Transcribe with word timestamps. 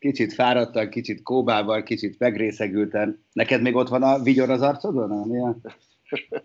Kicsit 0.00 0.32
fáradtan, 0.32 0.90
kicsit 0.90 1.22
kóbával, 1.22 1.82
kicsit 1.82 2.18
megrészegülten. 2.18 3.24
Neked 3.32 3.62
még 3.62 3.74
ott 3.74 3.88
van 3.88 4.02
a 4.02 4.22
vigyor 4.22 4.50
az 4.50 4.62
arcodon, 4.62 5.10
ami 5.10 5.38
a 5.38 5.56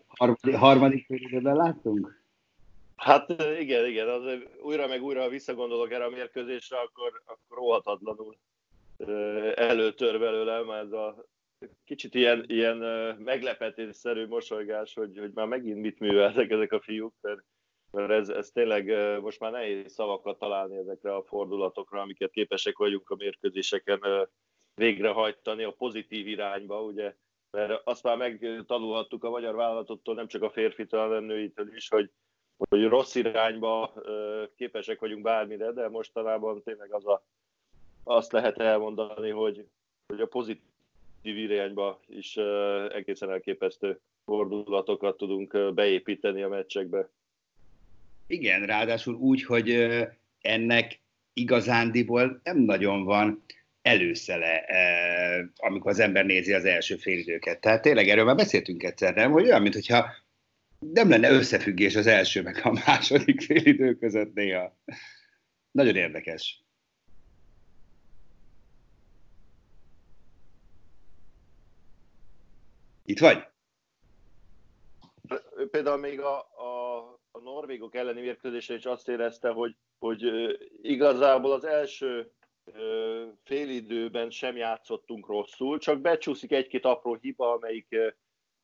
harmadik, 0.08 0.56
harmadik 0.56 1.06
félidőben 1.06 1.56
láttunk? 1.56 2.24
Hát 2.96 3.30
igen, 3.60 3.86
igen, 3.86 4.10
az 4.10 4.22
újra 4.62 4.88
meg 4.88 5.04
újra 5.04 5.30
visszagondolok 5.30 5.92
erre 5.92 6.04
a 6.04 6.10
mérkőzésre, 6.10 6.78
akkor, 6.78 7.22
akkor 7.26 7.58
óhatatlanul 7.58 8.38
előtör 9.56 10.20
belőlem 10.20 10.70
ez 10.70 10.92
a 10.92 11.26
kicsit 11.86 12.16
ilyen, 12.16 12.44
ilyen 12.48 12.78
meglepetésszerű 13.20 14.28
mosolygás, 14.28 14.94
hogy, 14.94 15.18
hogy 15.18 15.32
már 15.34 15.48
megint 15.48 15.82
mit 15.82 16.00
műveltek 16.00 16.50
ezek 16.50 16.72
a 16.72 16.82
fiúk, 16.82 17.14
mert 17.22 17.44
mert 17.96 18.12
ez, 18.12 18.30
ez 18.30 18.52
tényleg 18.52 18.92
most 19.22 19.40
már 19.40 19.52
nehéz 19.52 19.94
szavakat 19.94 20.40
találni 20.40 20.78
ezekre 20.78 21.16
a 21.16 21.24
fordulatokra, 21.24 22.02
amiket 22.02 22.32
képesek 22.32 22.78
vagyunk 22.78 23.10
a 23.10 23.16
mérkőzéseken 23.16 24.00
végrehajtani 24.76 25.64
a 25.64 25.72
pozitív 25.72 26.28
irányba, 26.28 26.82
ugye, 26.82 27.16
mert 27.52 27.82
azt 27.84 28.04
már 28.04 28.18
megtanulhattuk 28.18 29.24
a 29.24 29.30
magyar 29.30 29.56
vállalatottól, 29.56 30.16
nem 30.16 30.28
csak 30.28 30.42
a 30.42 30.50
férfitől, 30.50 31.02
hanem 31.02 31.24
nőitől 31.24 31.76
is, 31.76 31.90
hogy, 31.90 32.12
hogy 32.70 32.88
rossz 32.88 33.16
irányba 33.16 33.94
képesek 34.56 35.00
vagyunk 35.00 35.22
bármire, 35.22 35.72
de 35.72 35.90
mostanában 35.90 36.64
tényleg 36.64 36.94
az 36.94 37.08
a, 37.08 37.26
azt 38.04 38.32
lehet 38.32 38.60
elmondani, 38.60 39.30
hogy, 39.30 39.68
hogy 40.08 40.22
a 40.22 40.28
pozitív 40.28 40.62
irányba 41.24 42.00
is 42.08 42.38
egészen 42.90 43.30
elképesztő 43.30 44.00
fordulatokat 44.26 45.18
tudunk 45.18 45.74
beépíteni 45.74 46.42
a 46.42 46.50
meccsekbe. 46.50 47.10
Igen, 48.28 48.66
ráadásul 48.66 49.14
úgy, 49.16 49.44
hogy 49.44 49.96
ennek 50.42 51.00
igazándiból 51.34 52.42
nem 52.44 52.58
nagyon 52.58 53.04
van 53.04 53.44
előszele, 53.82 54.66
amikor 55.56 55.92
az 55.92 56.00
ember 56.00 56.26
nézi 56.26 56.54
az 56.54 56.66
első 56.66 56.96
félidőket. 56.96 57.60
Tehát 57.60 57.82
tényleg 57.82 58.10
erről 58.10 58.26
már 58.26 58.36
beszéltünk 58.36 58.84
egyszer, 58.84 59.14
nem? 59.14 59.32
Hogy 59.32 59.44
olyan, 59.44 59.62
mintha 59.62 60.12
nem 60.80 61.10
lenne 61.10 61.30
összefüggés 61.30 61.96
az 61.96 62.08
első 62.08 62.42
meg 62.42 62.60
a 62.64 62.82
második 62.86 63.42
félidő 63.42 63.96
között 63.96 64.34
néha. 64.34 64.78
Nagyon 65.72 65.96
érdekes. 65.96 66.64
Itt 73.06 73.20
vagy? 73.20 73.48
Például 75.72 75.98
még 75.98 76.20
a, 76.20 76.38
a 76.38 77.15
a 77.36 77.42
norvégok 77.44 77.96
elleni 77.96 78.22
mérkőzésre 78.22 78.76
is 78.76 78.86
azt 78.86 79.10
érezte, 79.10 79.50
hogy, 79.50 79.76
hogy 80.00 80.24
igazából 80.82 81.52
az 81.52 81.66
első 81.66 82.32
félidőben 83.44 84.30
sem 84.30 84.56
játszottunk 84.56 85.28
rosszul, 85.28 85.78
csak 85.78 86.02
becsúszik 86.02 86.52
egy-két 86.52 86.86
apró 86.86 87.18
hiba, 87.22 87.52
amelyik 87.52 87.96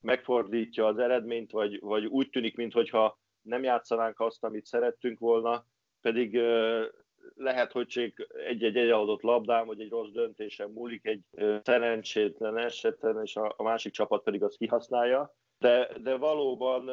megfordítja 0.01 0.85
az 0.85 0.97
eredményt, 0.97 1.51
vagy, 1.51 1.79
vagy 1.79 2.05
úgy 2.05 2.29
tűnik, 2.29 2.55
mintha 2.55 3.19
nem 3.41 3.63
játszanánk 3.63 4.19
azt, 4.19 4.43
amit 4.43 4.65
szerettünk 4.65 5.19
volna, 5.19 5.65
pedig 6.01 6.41
lehet, 7.35 7.71
hogy 7.71 7.87
csak 7.87 8.27
egy-egy 8.47 8.77
adott 8.77 9.21
labdám, 9.21 9.65
vagy 9.65 9.81
egy 9.81 9.89
rossz 9.89 10.11
döntésem 10.11 10.69
múlik 10.71 11.05
egy 11.05 11.21
szerencsétlen 11.63 12.57
eseten, 12.57 13.21
és 13.23 13.35
a, 13.35 13.53
a 13.57 13.63
másik 13.63 13.93
csapat 13.93 14.23
pedig 14.23 14.43
azt 14.43 14.57
kihasználja. 14.57 15.35
De, 15.57 15.89
de 16.01 16.15
valóban 16.15 16.89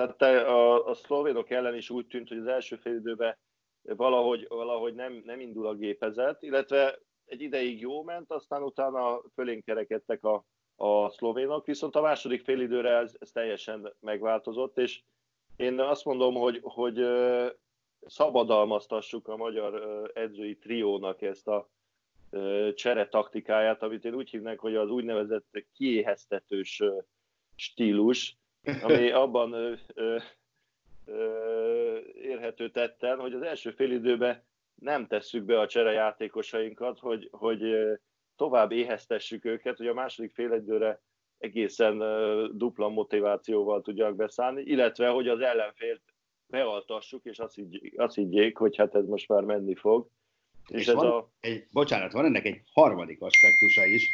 tehát 0.00 0.16
te, 0.16 0.40
a, 0.40 0.86
a 0.86 0.94
szlovénok 0.94 1.50
ellen 1.50 1.74
is 1.74 1.90
úgy 1.90 2.06
tűnt, 2.06 2.28
hogy 2.28 2.38
az 2.38 2.46
első 2.46 2.76
fél 2.76 2.94
időben 2.94 3.36
valahogy, 3.82 4.46
valahogy 4.48 4.94
nem, 4.94 5.22
nem 5.24 5.40
indul 5.40 5.66
a 5.66 5.74
gépezet, 5.74 6.42
illetve 6.42 6.98
egy 7.24 7.40
ideig 7.40 7.80
jó 7.80 8.02
ment, 8.02 8.32
aztán 8.32 8.62
utána 8.62 9.22
fölénk 9.34 9.64
kerekedtek 9.64 10.24
a, 10.24 10.44
a 10.76 11.10
szlovénok, 11.10 11.66
viszont 11.66 11.96
a 11.96 12.00
második 12.00 12.42
fél 12.44 12.60
időre 12.60 12.96
ez, 12.96 13.16
ez 13.18 13.30
teljesen 13.30 13.94
megváltozott, 14.00 14.78
és 14.78 15.02
én 15.56 15.80
azt 15.80 16.04
mondom, 16.04 16.34
hogy, 16.34 16.60
hogy 16.62 17.06
szabadalmaztassuk 18.06 19.28
a 19.28 19.36
magyar 19.36 19.82
edzői 20.14 20.56
triónak 20.58 21.22
ezt 21.22 21.48
a 21.48 21.68
csere 22.74 23.08
taktikáját, 23.08 23.82
amit 23.82 24.04
én 24.04 24.14
úgy 24.14 24.30
hívnak, 24.30 24.58
hogy 24.58 24.76
az 24.76 24.90
úgynevezett 24.90 25.64
kiéheztetős 25.72 26.82
stílus, 27.54 28.39
ami 28.82 29.10
abban 29.10 29.52
ö, 29.52 29.72
ö, 29.94 30.16
ö, 31.06 31.98
érhető 32.22 32.70
tetten, 32.70 33.18
hogy 33.18 33.32
az 33.32 33.42
első 33.42 33.70
fél 33.70 33.92
időben 33.92 34.42
nem 34.74 35.06
tesszük 35.06 35.44
be 35.44 35.60
a 35.60 35.66
cserejátékosainkat, 35.66 36.98
hogy, 36.98 37.28
hogy 37.30 37.62
tovább 38.36 38.72
éheztessük 38.72 39.44
őket, 39.44 39.76
hogy 39.76 39.86
a 39.86 39.94
második 39.94 40.32
fél 40.32 40.52
időre 40.52 41.02
egészen 41.38 41.98
dupla 42.56 42.88
motivációval 42.88 43.80
tudják 43.80 44.14
beszállni, 44.14 44.62
illetve 44.62 45.08
hogy 45.08 45.28
az 45.28 45.40
ellenfélt 45.40 46.02
bealtassuk, 46.46 47.24
és 47.24 47.38
azt, 47.38 47.54
higgy, 47.54 47.92
azt 47.96 48.14
higgyék, 48.14 48.56
hogy 48.56 48.76
hát 48.76 48.94
ez 48.94 49.06
most 49.06 49.28
már 49.28 49.42
menni 49.42 49.74
fog. 49.74 50.08
És, 50.68 50.80
és 50.80 50.88
ez 50.88 50.94
van 50.94 51.06
a... 51.06 51.28
egy, 51.40 51.66
bocsánat, 51.72 52.12
van 52.12 52.24
ennek 52.24 52.44
egy 52.44 52.60
harmadik 52.72 53.20
aspektusa 53.20 53.84
is. 53.84 54.08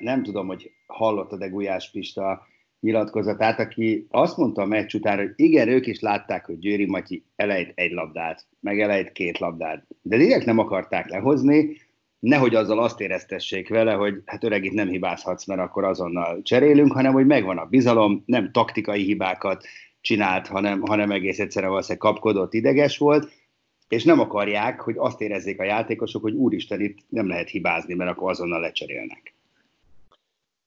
Nem 0.00 0.22
tudom, 0.22 0.46
hogy 0.46 0.70
hallottad-e 0.86 1.48
Gulyás 1.48 1.90
Pista 1.90 2.46
nyilatkozatát, 2.82 3.58
aki 3.58 4.06
azt 4.10 4.36
mondta 4.36 4.62
a 4.62 4.66
meccs 4.66 4.94
után, 4.94 5.18
hogy 5.18 5.32
igen, 5.36 5.68
ők 5.68 5.86
is 5.86 6.00
látták, 6.00 6.46
hogy 6.46 6.58
Győri 6.58 6.86
Matyi 6.86 7.24
elejt 7.36 7.72
egy 7.74 7.92
labdát, 7.92 8.46
meg 8.60 8.80
elejt 8.80 9.12
két 9.12 9.38
labdát, 9.38 9.86
de 10.02 10.16
direkt 10.16 10.44
nem 10.44 10.58
akarták 10.58 11.08
lehozni, 11.08 11.76
nehogy 12.18 12.54
azzal 12.54 12.78
azt 12.78 13.00
éreztessék 13.00 13.68
vele, 13.68 13.92
hogy 13.92 14.22
hát 14.26 14.44
öreg 14.44 14.64
itt 14.64 14.72
nem 14.72 14.88
hibázhatsz, 14.88 15.46
mert 15.46 15.60
akkor 15.60 15.84
azonnal 15.84 16.42
cserélünk, 16.42 16.92
hanem 16.92 17.12
hogy 17.12 17.26
megvan 17.26 17.58
a 17.58 17.66
bizalom, 17.66 18.22
nem 18.26 18.52
taktikai 18.52 19.02
hibákat 19.02 19.64
csinált, 20.00 20.46
hanem, 20.46 20.80
hanem 20.80 21.10
egész 21.10 21.38
egyszerűen 21.38 21.70
valószínűleg 21.70 22.12
kapkodott, 22.12 22.54
ideges 22.54 22.98
volt, 22.98 23.32
és 23.88 24.04
nem 24.04 24.20
akarják, 24.20 24.80
hogy 24.80 24.94
azt 24.98 25.20
érezzék 25.20 25.60
a 25.60 25.64
játékosok, 25.64 26.22
hogy 26.22 26.34
úristen, 26.34 26.80
itt 26.80 26.98
nem 27.08 27.28
lehet 27.28 27.48
hibázni, 27.48 27.94
mert 27.94 28.10
akkor 28.10 28.30
azonnal 28.30 28.60
lecserélnek. 28.60 29.31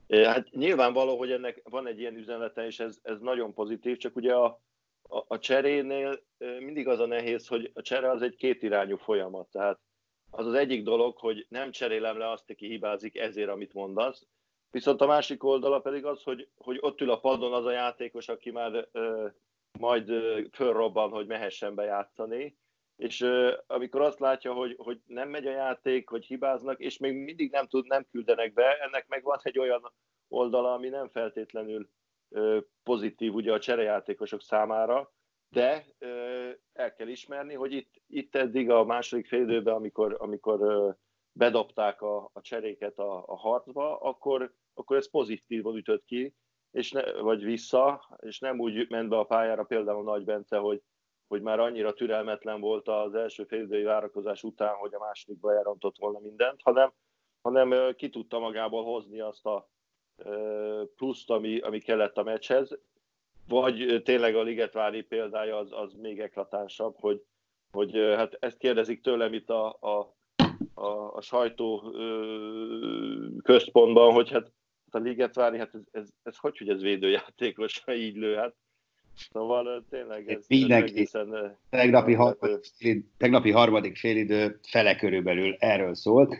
Hát 0.07 0.49
nyilvánvaló, 0.51 1.17
hogy 1.17 1.31
ennek 1.31 1.61
van 1.63 1.87
egy 1.87 1.99
ilyen 1.99 2.15
üzenete, 2.15 2.65
és 2.65 2.79
ez, 2.79 2.99
ez 3.01 3.19
nagyon 3.19 3.53
pozitív, 3.53 3.97
csak 3.97 4.15
ugye 4.15 4.33
a, 4.33 4.61
a, 5.01 5.23
a 5.27 5.39
cserénél 5.39 6.19
mindig 6.37 6.87
az 6.87 6.99
a 6.99 7.05
nehéz, 7.05 7.47
hogy 7.47 7.71
a 7.73 7.81
csere 7.81 8.09
az 8.09 8.21
egy 8.21 8.35
kétirányú 8.35 8.97
folyamat. 8.97 9.49
Tehát 9.49 9.79
az 10.29 10.45
az 10.45 10.53
egyik 10.53 10.83
dolog, 10.83 11.17
hogy 11.17 11.45
nem 11.49 11.71
cserélem 11.71 12.17
le 12.17 12.29
azt, 12.29 12.49
aki 12.49 12.67
hibázik 12.67 13.17
ezért, 13.17 13.49
amit 13.49 13.73
mondasz, 13.73 14.27
viszont 14.71 15.01
a 15.01 15.05
másik 15.05 15.43
oldala 15.43 15.79
pedig 15.79 16.05
az, 16.05 16.23
hogy, 16.23 16.49
hogy 16.55 16.77
ott 16.81 17.01
ül 17.01 17.11
a 17.11 17.19
padon 17.19 17.53
az 17.53 17.65
a 17.65 17.71
játékos, 17.71 18.27
aki 18.27 18.51
már 18.51 18.87
ö, 18.91 19.27
majd 19.79 20.09
ö, 20.09 20.41
fölrobban, 20.51 21.09
hogy 21.09 21.27
mehessen 21.27 21.75
bejátszani, 21.75 22.57
és 22.95 23.21
uh, 23.21 23.51
amikor 23.67 24.01
azt 24.01 24.19
látja, 24.19 24.53
hogy, 24.53 24.75
hogy 24.77 25.01
nem 25.05 25.29
megy 25.29 25.47
a 25.47 25.51
játék, 25.51 26.09
hogy 26.09 26.25
hibáznak, 26.25 26.79
és 26.79 26.97
még 26.97 27.13
mindig 27.13 27.51
nem 27.51 27.67
tud, 27.67 27.87
nem 27.87 28.07
küldenek 28.11 28.53
be, 28.53 28.77
ennek 28.79 29.07
meg 29.07 29.23
van 29.23 29.39
egy 29.41 29.59
olyan 29.59 29.93
oldala, 30.27 30.73
ami 30.73 30.89
nem 30.89 31.09
feltétlenül 31.09 31.89
uh, 32.29 32.57
pozitív 32.83 33.33
ugye 33.33 33.53
a 33.53 33.59
cserejátékosok 33.59 34.41
számára, 34.41 35.13
de 35.49 35.85
uh, 35.99 36.51
el 36.73 36.93
kell 36.93 37.07
ismerni, 37.07 37.53
hogy 37.53 37.73
itt, 37.73 37.93
itt 38.07 38.35
eddig 38.35 38.69
a 38.69 38.85
második 38.85 39.27
félidőben, 39.27 39.73
amikor, 39.73 40.15
amikor 40.19 40.61
uh, 40.61 40.93
bedobták 41.31 42.01
a, 42.01 42.29
a 42.33 42.41
cseréket 42.41 42.97
a, 42.97 43.23
a 43.27 43.37
harcba, 43.37 43.97
akkor, 43.97 44.53
akkor 44.73 44.97
ez 44.97 45.09
pozitívan 45.09 45.75
ütött 45.75 46.05
ki, 46.05 46.35
és 46.71 46.91
ne, 46.91 47.11
vagy 47.21 47.43
vissza, 47.43 48.17
és 48.21 48.39
nem 48.39 48.59
úgy 48.59 48.89
ment 48.89 49.09
be 49.09 49.17
a 49.17 49.23
pályára 49.23 49.63
például 49.63 50.03
Nagy 50.03 50.23
Bence, 50.23 50.57
hogy 50.57 50.81
hogy 51.27 51.41
már 51.41 51.59
annyira 51.59 51.93
türelmetlen 51.93 52.61
volt 52.61 52.87
az 52.87 53.15
első 53.15 53.43
félidői 53.43 53.83
várakozás 53.83 54.43
után, 54.43 54.75
hogy 54.75 54.93
a 54.93 54.99
másodikba 54.99 55.53
elrontott 55.53 55.97
volna 55.97 56.19
mindent, 56.19 56.61
hanem, 56.63 56.93
hanem 57.41 57.93
ki 57.95 58.09
tudta 58.09 58.39
magából 58.39 58.83
hozni 58.83 59.19
azt 59.19 59.45
a 59.45 59.69
pluszt, 60.95 61.29
ami, 61.29 61.59
ami 61.59 61.79
kellett 61.79 62.17
a 62.17 62.23
meccshez. 62.23 62.77
Vagy 63.47 64.01
tényleg 64.03 64.35
a 64.35 64.41
Ligetvári 64.41 65.01
példája 65.01 65.57
az, 65.57 65.71
az 65.71 65.93
még 65.93 66.19
eklatánsabb, 66.19 66.95
hogy, 66.99 67.23
hogy 67.71 67.91
hát 68.15 68.37
ezt 68.39 68.57
kérdezik 68.57 69.01
tőlem 69.01 69.33
itt 69.33 69.49
a, 69.49 69.77
a, 69.79 70.15
a, 70.73 71.15
a 71.15 71.21
sajtó 71.21 71.91
központban, 73.43 74.13
hogy 74.13 74.29
hát 74.29 74.51
hát 74.95 75.01
a 75.01 75.05
Ligetvári, 75.05 75.57
hát 75.57 75.73
ez, 75.73 75.81
ez, 75.91 76.09
ez 76.23 76.37
hogy, 76.37 76.57
hogy 76.57 76.69
ez 76.69 76.81
védőjátékos, 76.81 77.83
ha 77.83 77.93
így 77.93 78.15
lő, 78.15 78.35
hát 78.35 78.55
Szóval 79.31 79.85
tényleg 79.89 80.29
ez, 80.29 80.45
Mindenki. 80.47 80.91
egészen... 80.91 81.57
Tegnapi, 81.69 82.13
harmadik, 82.13 83.05
tegnapi 83.17 83.51
harmadik 83.51 83.97
félidő 83.97 84.59
fele 84.67 84.95
körülbelül 84.95 85.55
erről 85.59 85.95
szólt. 85.95 86.37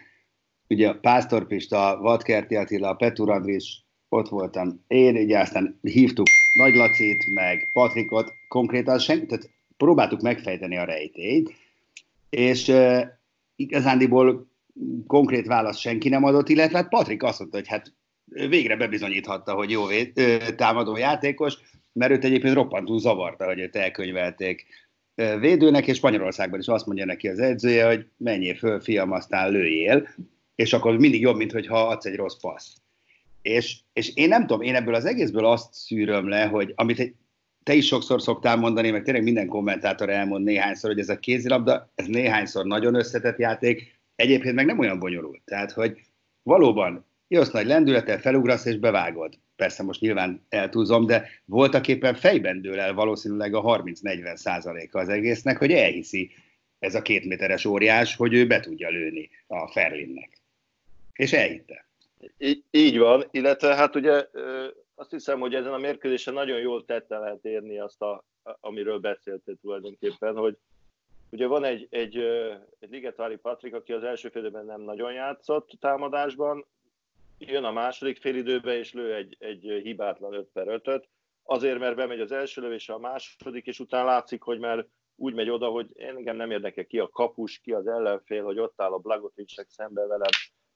Ugye 0.67 0.93
Pásztor 0.93 1.47
Pista, 1.47 1.97
Vadkerti 2.01 2.55
Attila, 2.55 2.93
Petur 2.93 3.29
Andris, 3.29 3.83
ott 4.09 4.29
voltam 4.29 4.83
én, 4.87 5.15
ugye 5.15 5.39
aztán 5.39 5.79
hívtuk 5.81 6.25
Nagy 6.57 6.75
Lacit, 6.75 7.33
meg 7.33 7.69
Patrikot, 7.73 8.31
konkrétan 8.47 8.99
sen, 8.99 9.27
tehát 9.27 9.49
próbáltuk 9.77 10.21
megfejteni 10.21 10.77
a 10.77 10.83
rejtélyt, 10.83 11.53
és 12.29 12.67
uh, 12.67 13.01
igazándiból 13.55 14.47
konkrét 15.07 15.47
választ 15.47 15.79
senki 15.79 16.09
nem 16.09 16.23
adott, 16.23 16.49
illetve 16.49 16.77
hát 16.77 16.89
Patrik 16.89 17.23
azt 17.23 17.39
mondta, 17.39 17.57
hogy 17.57 17.67
hát 17.67 17.93
végre 18.25 18.75
bebizonyíthatta, 18.75 19.53
hogy 19.53 19.69
jó 19.69 19.83
támadó 20.55 20.97
játékos, 20.97 21.57
mert 21.93 22.11
őt 22.11 22.23
egyébként 22.23 22.53
roppantul 22.53 22.99
zavarta, 22.99 23.45
hogy 23.45 23.59
őt 23.59 23.75
elkönyvelték 23.75 24.65
védőnek, 25.15 25.87
és 25.87 25.97
Spanyolországban 25.97 26.59
is 26.59 26.67
azt 26.67 26.85
mondja 26.85 27.05
neki 27.05 27.27
az 27.27 27.39
edzője, 27.39 27.87
hogy 27.87 28.07
menjél 28.17 28.55
föl, 28.55 28.79
fiam, 28.79 29.11
aztán 29.11 29.51
lőjél, 29.51 30.07
és 30.55 30.73
akkor 30.73 30.97
mindig 30.97 31.21
jobb, 31.21 31.37
mint 31.37 31.51
hogyha 31.51 31.87
adsz 31.87 32.05
egy 32.05 32.15
rossz 32.15 32.39
passz. 32.41 32.75
És, 33.41 33.77
és 33.93 34.15
én 34.15 34.27
nem 34.27 34.41
tudom, 34.41 34.61
én 34.61 34.75
ebből 34.75 34.95
az 34.95 35.05
egészből 35.05 35.45
azt 35.45 35.73
szűröm 35.73 36.27
le, 36.27 36.45
hogy 36.45 36.73
amit 36.75 37.15
te 37.63 37.73
is 37.73 37.85
sokszor 37.85 38.21
szoktál 38.21 38.55
mondani, 38.55 38.91
meg 38.91 39.03
tényleg 39.03 39.23
minden 39.23 39.47
kommentátor 39.47 40.09
elmond 40.09 40.43
néhányszor, 40.43 40.89
hogy 40.89 40.99
ez 40.99 41.09
a 41.09 41.19
kézilabda, 41.19 41.91
ez 41.95 42.05
néhányszor 42.05 42.65
nagyon 42.65 42.95
összetett 42.95 43.37
játék, 43.37 43.99
egyébként 44.15 44.55
meg 44.55 44.65
nem 44.65 44.79
olyan 44.79 44.99
bonyolult. 44.99 45.41
Tehát, 45.45 45.71
hogy 45.71 46.01
valóban 46.43 47.05
jössz 47.27 47.51
nagy 47.51 47.65
lendülettel, 47.65 48.19
felugrasz 48.19 48.65
és 48.65 48.77
bevágod. 48.77 49.33
Persze 49.55 49.83
most 49.83 50.01
nyilván 50.01 50.45
eltúzom, 50.49 51.05
de 51.05 51.29
voltak 51.45 51.87
éppen 51.87 52.15
fejben 52.15 52.61
dől 52.61 52.79
el 52.79 52.93
valószínűleg 52.93 53.53
a 53.53 53.61
30-40 53.61 54.35
százaléka 54.35 54.99
az 54.99 55.09
egésznek, 55.09 55.57
hogy 55.57 55.71
elhiszi 55.71 56.31
ez 56.79 56.95
a 56.95 57.01
kétméteres 57.01 57.65
óriás, 57.65 58.15
hogy 58.15 58.33
ő 58.33 58.47
be 58.47 58.59
tudja 58.59 58.89
lőni 58.89 59.29
a 59.47 59.67
Ferlinnek. 59.67 60.37
És 61.13 61.33
elhitte. 61.33 61.87
Így, 62.37 62.63
így 62.71 62.97
van, 62.97 63.23
illetve 63.31 63.75
hát 63.75 63.95
ugye 63.95 64.27
azt 64.95 65.11
hiszem, 65.11 65.39
hogy 65.39 65.55
ezen 65.55 65.73
a 65.73 65.77
mérkőzésen 65.77 66.33
nagyon 66.33 66.59
jól 66.59 66.85
tette 66.85 67.17
lehet 67.17 67.45
érni 67.45 67.79
azt, 67.79 68.01
a, 68.01 68.23
amiről 68.59 68.99
beszéltél 68.99 69.55
tulajdonképpen, 69.61 70.35
hogy 70.35 70.57
ugye 71.29 71.47
van 71.47 71.63
egy, 71.63 71.87
egy, 71.89 72.17
egy 72.79 72.89
Ligetvári 72.89 73.35
Patrik, 73.35 73.73
aki 73.73 73.93
az 73.93 74.03
első 74.03 74.29
félidőben 74.29 74.65
nem 74.65 74.81
nagyon 74.81 75.13
játszott 75.13 75.69
támadásban, 75.79 76.65
jön 77.37 77.63
a 77.63 77.71
második 77.71 78.17
félidőbe, 78.17 78.77
és 78.77 78.93
lő 78.93 79.15
egy, 79.15 79.35
egy 79.39 79.79
hibátlan 79.83 80.33
5 80.33 80.49
per 80.53 80.67
5 80.67 81.09
azért, 81.43 81.79
mert 81.79 81.95
bemegy 81.95 82.19
az 82.19 82.31
első 82.31 82.61
lövésre 82.61 82.93
a 82.93 82.99
második, 82.99 83.65
és 83.65 83.79
utána 83.79 84.05
látszik, 84.05 84.41
hogy 84.41 84.59
már 84.59 84.87
úgy 85.15 85.33
megy 85.33 85.49
oda, 85.49 85.67
hogy 85.67 85.91
engem 85.95 86.35
nem 86.35 86.51
érdekel 86.51 86.85
ki 86.85 86.99
a 86.99 87.09
kapus, 87.09 87.59
ki 87.59 87.71
az 87.71 87.87
ellenfél, 87.87 88.43
hogy 88.43 88.59
ott 88.59 88.81
áll 88.81 88.91
a 88.91 88.97
Blagotinsek 88.97 89.69
szembe 89.69 90.05
velem, 90.05 90.29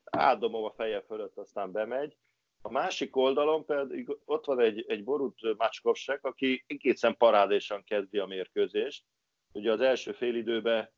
átdomom 0.04 0.64
a 0.64 0.72
feje 0.72 1.02
fölött, 1.02 1.38
aztán 1.38 1.72
bemegy. 1.72 2.18
A 2.62 2.72
másik 2.72 3.16
oldalon 3.16 3.66
pedig 3.66 4.18
ott 4.26 4.46
van 4.46 4.60
egy, 4.60 4.86
egy 4.88 5.04
Borut 5.04 5.58
Macskovsek, 5.58 6.26
aki 6.26 6.64
egészen 6.68 7.18
parádésan 7.18 7.84
kezdi 7.84 8.18
a 8.18 8.26
mérkőzést. 8.26 9.06
Ugye 9.52 9.72
az 9.72 9.82
első 9.82 10.12
félidőben 10.12 10.90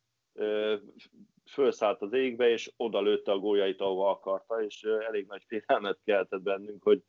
fölszállt 1.51 2.01
az 2.01 2.13
égbe, 2.13 2.50
és 2.50 2.71
oda 2.77 3.01
lőtte 3.01 3.31
a 3.31 3.39
gólyait, 3.39 3.81
ahova 3.81 4.09
akarta, 4.09 4.63
és 4.63 4.83
elég 4.83 5.27
nagy 5.27 5.44
félelmet 5.48 6.00
keltett 6.03 6.42
bennünk, 6.42 6.83
hogy, 6.83 7.03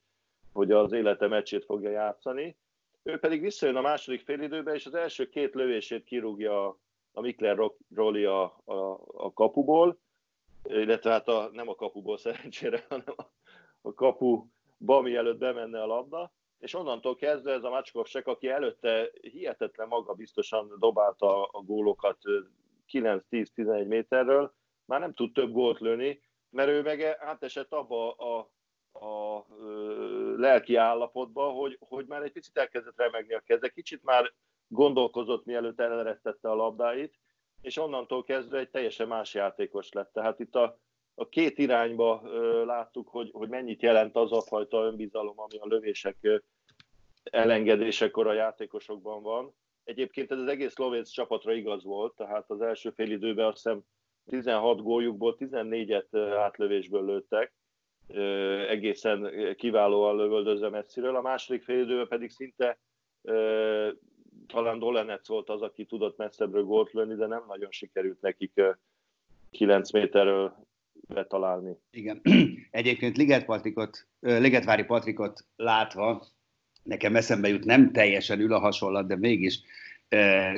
hogy 0.52 0.72
az 0.72 0.92
élete 0.92 1.26
meccsét 1.26 1.64
fogja 1.64 1.90
játszani. 1.90 2.56
Ő 3.02 3.18
pedig 3.18 3.40
visszajön 3.40 3.76
a 3.76 3.80
második 3.80 4.20
félidőbe, 4.20 4.74
és 4.74 4.86
az 4.86 4.94
első 4.94 5.28
két 5.28 5.54
lövését 5.54 6.04
kirúgja 6.04 6.78
a 7.12 7.20
Mikler 7.20 7.58
Roli 7.94 8.24
a, 8.24 8.42
a, 8.64 9.00
a 9.06 9.32
kapuból, 9.32 9.98
illetve 10.64 11.10
hát 11.10 11.28
a, 11.28 11.50
nem 11.52 11.68
a 11.68 11.74
kapuból 11.74 12.18
szerencsére, 12.18 12.84
hanem 12.88 13.14
a, 13.82 14.04
a 14.04 14.46
Bami 14.78 15.14
előtt 15.14 15.38
bemenne 15.38 15.82
a 15.82 15.86
labda, 15.86 16.32
és 16.58 16.74
onnantól 16.74 17.14
kezdve 17.14 17.52
ez 17.52 17.64
a 17.64 17.70
Macskovsek, 17.70 18.26
aki 18.26 18.48
előtte 18.48 19.10
hihetetlen 19.20 19.88
maga 19.88 20.14
biztosan 20.14 20.76
dobálta 20.78 21.44
a 21.44 21.60
gólokat 21.60 22.18
9-10-11 22.92 23.86
méterről, 23.86 24.54
már 24.84 25.00
nem 25.00 25.14
tud 25.14 25.32
több 25.32 25.52
gólt 25.52 25.80
lőni, 25.80 26.22
mert 26.50 26.68
ő 26.68 26.82
meg 26.82 27.02
átesett 27.02 27.72
abba 27.72 28.12
a, 28.12 28.52
a, 28.92 29.06
a 29.06 29.46
lelki 30.36 30.74
állapotba, 30.74 31.48
hogy, 31.48 31.76
hogy 31.80 32.06
már 32.06 32.22
egy 32.22 32.32
picit 32.32 32.58
elkezdett 32.58 32.96
remegni 32.96 33.34
a 33.34 33.40
keze, 33.40 33.68
kicsit 33.68 34.02
már 34.02 34.32
gondolkozott, 34.68 35.44
mielőtt 35.44 35.80
eleresztette 35.80 36.50
a 36.50 36.54
labdáit, 36.54 37.18
és 37.60 37.76
onnantól 37.76 38.24
kezdve 38.24 38.58
egy 38.58 38.70
teljesen 38.70 39.08
más 39.08 39.34
játékos 39.34 39.92
lett. 39.92 40.12
Tehát 40.12 40.40
itt 40.40 40.54
a, 40.54 40.78
a 41.14 41.28
két 41.28 41.58
irányba 41.58 42.22
ö, 42.24 42.64
láttuk, 42.64 43.08
hogy, 43.08 43.30
hogy 43.32 43.48
mennyit 43.48 43.82
jelent 43.82 44.16
az 44.16 44.32
a 44.32 44.40
fajta 44.40 44.84
önbizalom, 44.84 45.40
ami 45.40 45.58
a 45.58 45.66
lövések 45.66 46.16
ö, 46.20 46.36
elengedésekor 47.22 48.26
a 48.26 48.32
játékosokban 48.32 49.22
van. 49.22 49.54
Egyébként 49.84 50.30
ez 50.30 50.38
az 50.38 50.46
egész 50.48 50.72
szlovéc 50.72 51.08
csapatra 51.08 51.52
igaz 51.52 51.84
volt, 51.84 52.14
tehát 52.16 52.50
az 52.50 52.60
első 52.60 52.90
fél 52.90 53.10
időben 53.10 53.46
azt 53.46 53.56
hiszem 53.56 53.80
16 54.26 54.82
góljukból 54.82 55.36
14-et 55.38 56.36
átlövésből 56.38 57.04
lőttek, 57.04 57.52
egészen 58.68 59.30
kiválóan 59.56 60.16
lövöldözve 60.16 60.68
messziről, 60.68 61.16
a 61.16 61.20
második 61.20 61.62
fél 61.62 61.80
időben 61.80 62.08
pedig 62.08 62.30
szinte 62.30 62.78
talán 64.46 64.78
Dolenec 64.78 65.28
volt 65.28 65.48
az, 65.48 65.62
aki 65.62 65.84
tudott 65.84 66.16
messzebbről 66.16 66.64
gólt 66.64 66.92
lőni, 66.92 67.14
de 67.14 67.26
nem 67.26 67.44
nagyon 67.48 67.70
sikerült 67.70 68.20
nekik 68.20 68.60
9 69.50 69.92
méterről 69.92 70.56
betalálni. 71.08 71.76
Igen. 71.90 72.20
Egyébként 72.70 73.16
Liget 73.16 73.44
Patrikot, 73.44 74.06
Ligetvári 74.20 74.84
Patrikot 74.84 75.44
látva, 75.56 76.26
nekem 76.82 77.16
eszembe 77.16 77.48
jut, 77.48 77.64
nem 77.64 77.92
teljesen 77.92 78.40
ül 78.40 78.52
a 78.52 78.58
hasonlat, 78.58 79.06
de 79.06 79.16
mégis 79.16 79.60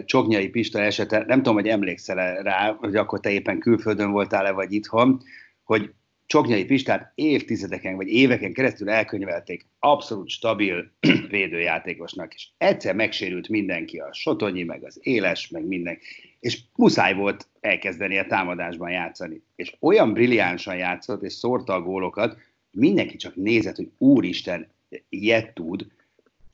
Csoknyai 0.04 0.48
Pista 0.48 0.80
esete, 0.80 1.24
nem 1.26 1.36
tudom, 1.36 1.54
hogy 1.54 1.68
emlékszel 1.68 2.42
rá, 2.42 2.72
hogy 2.72 2.96
akkor 2.96 3.20
te 3.20 3.30
éppen 3.30 3.58
külföldön 3.58 4.10
voltál-e, 4.10 4.50
vagy 4.50 4.72
itthon, 4.72 5.22
hogy 5.62 5.92
Csoknyai 6.26 6.64
Pistát 6.64 7.12
évtizedeken 7.14 7.96
vagy 7.96 8.08
éveken 8.08 8.52
keresztül 8.52 8.90
elkönyvelték 8.90 9.66
abszolút 9.78 10.28
stabil 10.28 10.90
védőjátékosnak, 11.30 12.34
és 12.34 12.48
egyszer 12.58 12.94
megsérült 12.94 13.48
mindenki, 13.48 13.98
a 13.98 14.12
Sotonyi, 14.12 14.62
meg 14.62 14.84
az 14.84 14.98
Éles, 15.02 15.48
meg 15.48 15.66
minden, 15.66 15.98
és 16.40 16.58
muszáj 16.74 17.14
volt 17.14 17.48
elkezdeni 17.60 18.18
a 18.18 18.26
támadásban 18.26 18.90
játszani. 18.90 19.42
És 19.56 19.76
olyan 19.80 20.12
brilliánsan 20.12 20.76
játszott, 20.76 21.22
és 21.22 21.32
szórta 21.32 21.74
a 21.74 21.82
gólokat, 21.82 22.38
mindenki 22.70 23.16
csak 23.16 23.34
nézett, 23.34 23.76
hogy 23.76 23.90
úristen, 23.98 24.68
ilyet 25.08 25.54
tud, 25.54 25.86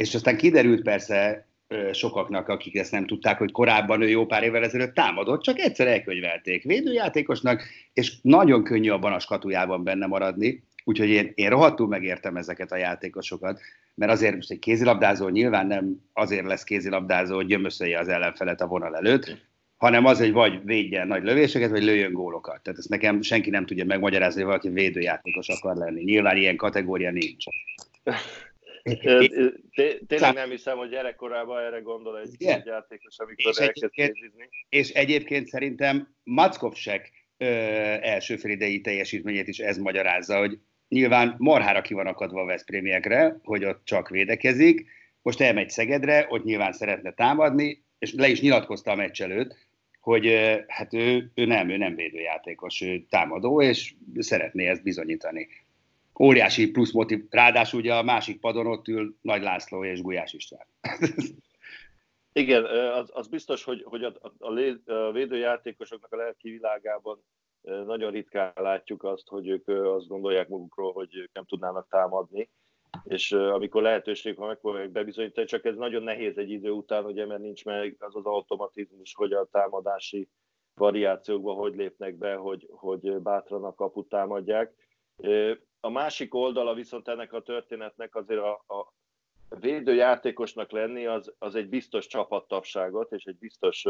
és 0.01 0.15
aztán 0.15 0.37
kiderült 0.37 0.83
persze 0.83 1.47
sokaknak, 1.93 2.49
akik 2.49 2.77
ezt 2.77 2.93
nem 2.93 3.07
tudták, 3.07 3.39
hogy 3.39 3.53
korábban 3.53 4.03
ő 4.03 4.09
jó 4.09 4.27
pár 4.27 4.43
évvel 4.43 4.65
ezelőtt 4.65 4.95
támadott, 4.95 5.43
csak 5.43 5.59
egyszer 5.59 5.87
elkönyvelték 5.87 6.63
védőjátékosnak, 6.63 7.63
és 7.93 8.13
nagyon 8.23 8.65
könnyű 8.65 8.91
a 8.91 9.19
skatujában 9.19 9.85
benne 9.85 10.07
maradni, 10.07 10.65
úgyhogy 10.85 11.09
én, 11.09 11.33
én 11.35 11.49
rohadtul 11.49 11.89
megértem 11.89 12.37
ezeket 12.37 12.73
a 12.73 12.77
játékosokat, 12.77 13.61
mert 13.95 14.13
azért 14.13 14.35
most 14.35 14.51
egy 14.51 14.59
kézilabdázó 14.59 15.29
nyilván 15.29 15.67
nem 15.67 16.01
azért 16.13 16.47
lesz 16.47 16.65
kézilabdázó, 16.65 17.35
hogy 17.35 17.47
gyömöszölje 17.47 17.99
az 17.99 18.09
ellenfelet 18.09 18.61
a 18.61 18.67
vonal 18.67 18.97
előtt, 18.97 19.37
hanem 19.77 20.05
az, 20.05 20.19
hogy 20.19 20.33
vagy 20.33 20.65
védjen 20.65 21.07
nagy 21.07 21.23
lövéseket, 21.23 21.71
vagy 21.71 21.85
lőjön 21.85 22.13
gólokat. 22.13 22.63
Tehát 22.63 22.79
ezt 22.79 22.89
nekem 22.89 23.23
senki 23.23 23.51
nem 23.51 23.67
tudja 23.67 23.85
megmagyarázni, 23.85 24.41
hogy 24.41 24.51
valaki 24.51 24.69
védőjátékos 24.69 25.49
akar 25.49 25.77
lenni. 25.77 26.03
Nyilván 26.03 26.37
ilyen 26.37 26.57
kategória 26.57 27.11
nincs. 27.11 27.45
Tényleg 30.07 30.35
nem 30.35 30.51
hiszem, 30.51 30.77
hogy 30.77 30.89
gyerekkorában 30.89 31.63
erre 31.63 31.79
gondol 31.79 32.21
egy 32.21 32.35
Igen. 32.39 32.63
játékos, 32.67 33.19
amikor 33.19 33.53
és 33.53 33.57
elkezd. 33.57 33.93
És 34.69 34.89
egyébként 34.91 35.47
szerintem 35.47 36.15
Mackovsek 36.23 37.13
első 38.01 38.39
idei 38.43 38.81
teljesítményét 38.81 39.49
is 39.49 39.59
ez 39.59 39.79
magyarázza, 39.79 40.39
hogy 40.39 40.59
nyilván 40.89 41.35
marhára 41.39 41.81
ki 41.81 41.95
van 41.95 42.07
akadva 42.07 42.41
a 42.41 42.45
Veszprémiekre, 42.45 43.37
hogy 43.43 43.65
ott 43.65 43.85
csak 43.85 44.09
védekezik, 44.09 44.87
most 45.23 45.41
elmegy 45.41 45.71
Szegedre, 45.71 46.27
ott 46.29 46.45
nyilván 46.45 46.73
szeretne 46.73 47.13
támadni, 47.13 47.85
és 47.99 48.13
le 48.13 48.29
is 48.29 48.41
nyilatkozta 48.41 48.91
a 48.91 48.95
meccs 48.95 49.23
előtt, 49.23 49.57
hogy 50.01 50.39
hát 50.67 50.95
ő, 50.95 51.31
ő 51.35 51.45
nem, 51.45 51.71
ő 51.71 51.77
nem 51.77 51.95
védőjátékos, 51.95 52.81
ő 52.81 53.07
támadó, 53.11 53.63
és 53.63 53.95
szeretné 54.19 54.67
ezt 54.67 54.83
bizonyítani 54.83 55.49
óriási 56.21 56.71
plusz 56.71 56.93
motiv. 56.93 57.25
Ráadásul 57.31 57.81
ugye 57.81 57.95
a 57.95 58.03
másik 58.03 58.41
padon 58.41 58.67
ott 58.67 58.89
ül 58.89 59.17
Nagy 59.21 59.43
László 59.43 59.85
és 59.85 60.03
Gulyás 60.03 60.33
István. 60.33 60.67
Igen, 62.33 62.65
az, 62.95 63.11
az 63.13 63.29
biztos, 63.29 63.65
hogy, 63.65 63.83
hogy 63.83 64.05
a, 64.05 64.13
a, 64.21 64.47
a 64.85 65.13
védőjátékosoknak 65.13 66.13
a 66.13 66.17
lelki 66.17 66.51
világában 66.51 67.25
nagyon 67.63 68.11
ritkán 68.11 68.53
látjuk 68.55 69.05
azt, 69.05 69.29
hogy 69.29 69.49
ők 69.49 69.69
azt 69.69 70.07
gondolják 70.07 70.49
magukról, 70.49 70.93
hogy 70.93 71.17
ők 71.17 71.33
nem 71.33 71.45
tudnának 71.45 71.89
támadni, 71.91 72.51
és 73.05 73.33
amikor 73.33 73.83
lehetőség 73.83 74.37
van, 74.37 74.49
megpróbálják 74.49 74.91
bebizonyítani, 74.91 75.47
csak 75.47 75.65
ez 75.65 75.77
nagyon 75.77 76.03
nehéz 76.03 76.39
egy 76.39 76.51
idő 76.51 76.71
után, 76.71 77.05
ugye, 77.05 77.27
mert 77.27 77.41
nincs 77.41 77.65
meg 77.65 77.97
az 77.99 78.17
az 78.17 78.25
automatizmus, 78.25 79.15
hogy 79.15 79.33
a 79.33 79.49
támadási 79.53 80.29
variációkban 80.75 81.57
hogy 81.57 81.77
lépnek 81.77 82.15
be, 82.15 82.35
hogy, 82.35 82.69
hogy 82.71 83.13
bátran 83.13 83.65
a 83.65 83.75
kaput 83.75 84.09
támadják. 84.09 84.73
A 85.81 85.89
másik 85.89 86.35
oldala 86.35 86.75
viszont 86.75 87.09
ennek 87.09 87.33
a 87.33 87.43
történetnek 87.43 88.15
azért 88.15 88.41
a, 88.41 88.53
a 88.53 88.93
védőjátékosnak 89.59 90.71
lenni 90.71 91.07
az, 91.07 91.35
az 91.39 91.55
egy 91.55 91.69
biztos 91.69 92.07
csapattapságot 92.07 93.13
és 93.13 93.25
egy 93.25 93.39
biztos 93.39 93.85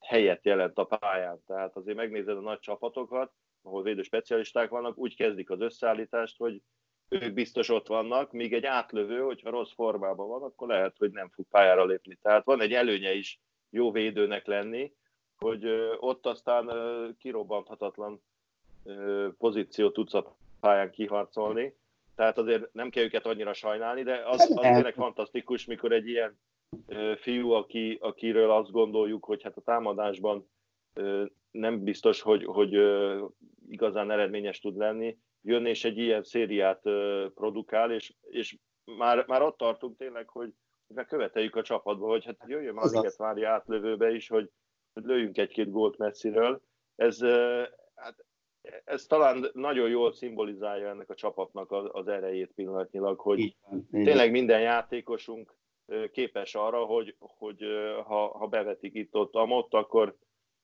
helyet 0.00 0.44
jelent 0.44 0.78
a 0.78 0.84
pályán. 0.84 1.42
Tehát 1.46 1.76
azért 1.76 1.96
megnézed 1.96 2.36
a 2.36 2.40
nagy 2.40 2.58
csapatokat, 2.58 3.32
ahol 3.62 3.82
védő 3.82 4.02
specialisták 4.02 4.70
vannak, 4.70 4.98
úgy 4.98 5.16
kezdik 5.16 5.50
az 5.50 5.60
összeállítást, 5.60 6.36
hogy 6.36 6.62
ők 7.08 7.32
biztos 7.32 7.68
ott 7.68 7.86
vannak, 7.86 8.32
míg 8.32 8.52
egy 8.52 8.64
átlövő, 8.64 9.20
hogyha 9.20 9.50
rossz 9.50 9.72
formában 9.72 10.28
van, 10.28 10.42
akkor 10.42 10.68
lehet, 10.68 10.96
hogy 10.98 11.10
nem 11.10 11.30
fog 11.30 11.46
pályára 11.50 11.84
lépni. 11.84 12.18
Tehát 12.22 12.44
van 12.44 12.60
egy 12.60 12.72
előnye 12.72 13.12
is 13.12 13.40
jó 13.70 13.92
védőnek 13.92 14.46
lenni, 14.46 14.92
hogy 15.36 15.66
ott 15.98 16.26
aztán 16.26 16.70
kirobbanthatatlan 17.18 18.22
pozíciót 19.38 19.92
tudsz 19.92 20.14
a 20.14 20.36
pályán 20.60 20.90
kiharcolni. 20.90 21.76
Tehát 22.14 22.38
azért 22.38 22.72
nem 22.72 22.90
kell 22.90 23.04
őket 23.04 23.26
annyira 23.26 23.52
sajnálni, 23.52 24.02
de 24.02 24.22
az, 24.26 24.40
az 24.40 24.58
tényleg 24.60 24.94
fantasztikus, 24.94 25.64
mikor 25.64 25.92
egy 25.92 26.08
ilyen 26.08 26.38
fiú, 27.16 27.50
aki, 27.50 27.98
akiről 28.00 28.50
azt 28.50 28.70
gondoljuk, 28.70 29.24
hogy 29.24 29.42
hát 29.42 29.56
a 29.56 29.60
támadásban 29.60 30.50
nem 31.50 31.84
biztos, 31.84 32.20
hogy, 32.20 32.44
hogy 32.44 32.78
igazán 33.68 34.10
eredményes 34.10 34.60
tud 34.60 34.76
lenni, 34.76 35.18
jön 35.42 35.66
és 35.66 35.84
egy 35.84 35.98
ilyen 35.98 36.22
szériát 36.22 36.80
produkál, 37.34 37.92
és, 37.92 38.14
és 38.20 38.56
már, 38.84 39.24
már 39.26 39.42
ott 39.42 39.56
tartunk 39.56 39.96
tényleg, 39.96 40.28
hogy 40.28 40.52
követeljük 41.06 41.56
a 41.56 41.62
csapatba, 41.62 42.06
hogy 42.06 42.24
hát 42.24 42.44
jöjjön 42.46 42.74
már 42.74 42.90
minket 42.90 43.16
várja 43.16 43.50
átlövőbe 43.50 44.10
is, 44.10 44.28
hogy, 44.28 44.50
hogy 44.92 45.04
lőjünk 45.04 45.38
egy-két 45.38 45.70
gólt 45.70 45.98
messziről. 45.98 46.62
Ez, 46.96 47.20
hát, 47.94 48.24
ez 48.84 49.06
talán 49.06 49.50
nagyon 49.52 49.88
jól 49.88 50.12
szimbolizálja 50.12 50.88
ennek 50.88 51.10
a 51.10 51.14
csapatnak 51.14 51.72
az, 51.72 51.88
az 51.92 52.08
erejét 52.08 52.52
pillanatnyilag, 52.54 53.20
hogy 53.20 53.56
tényleg 53.90 54.30
minden 54.30 54.60
játékosunk 54.60 55.56
képes 56.12 56.54
arra, 56.54 56.84
hogy, 56.84 57.16
hogy 57.18 57.64
ha, 58.04 58.38
ha 58.38 58.46
bevetik 58.46 58.94
itt 58.94 59.14
ott 59.14 59.34
amott, 59.34 59.74
akkor, 59.74 60.16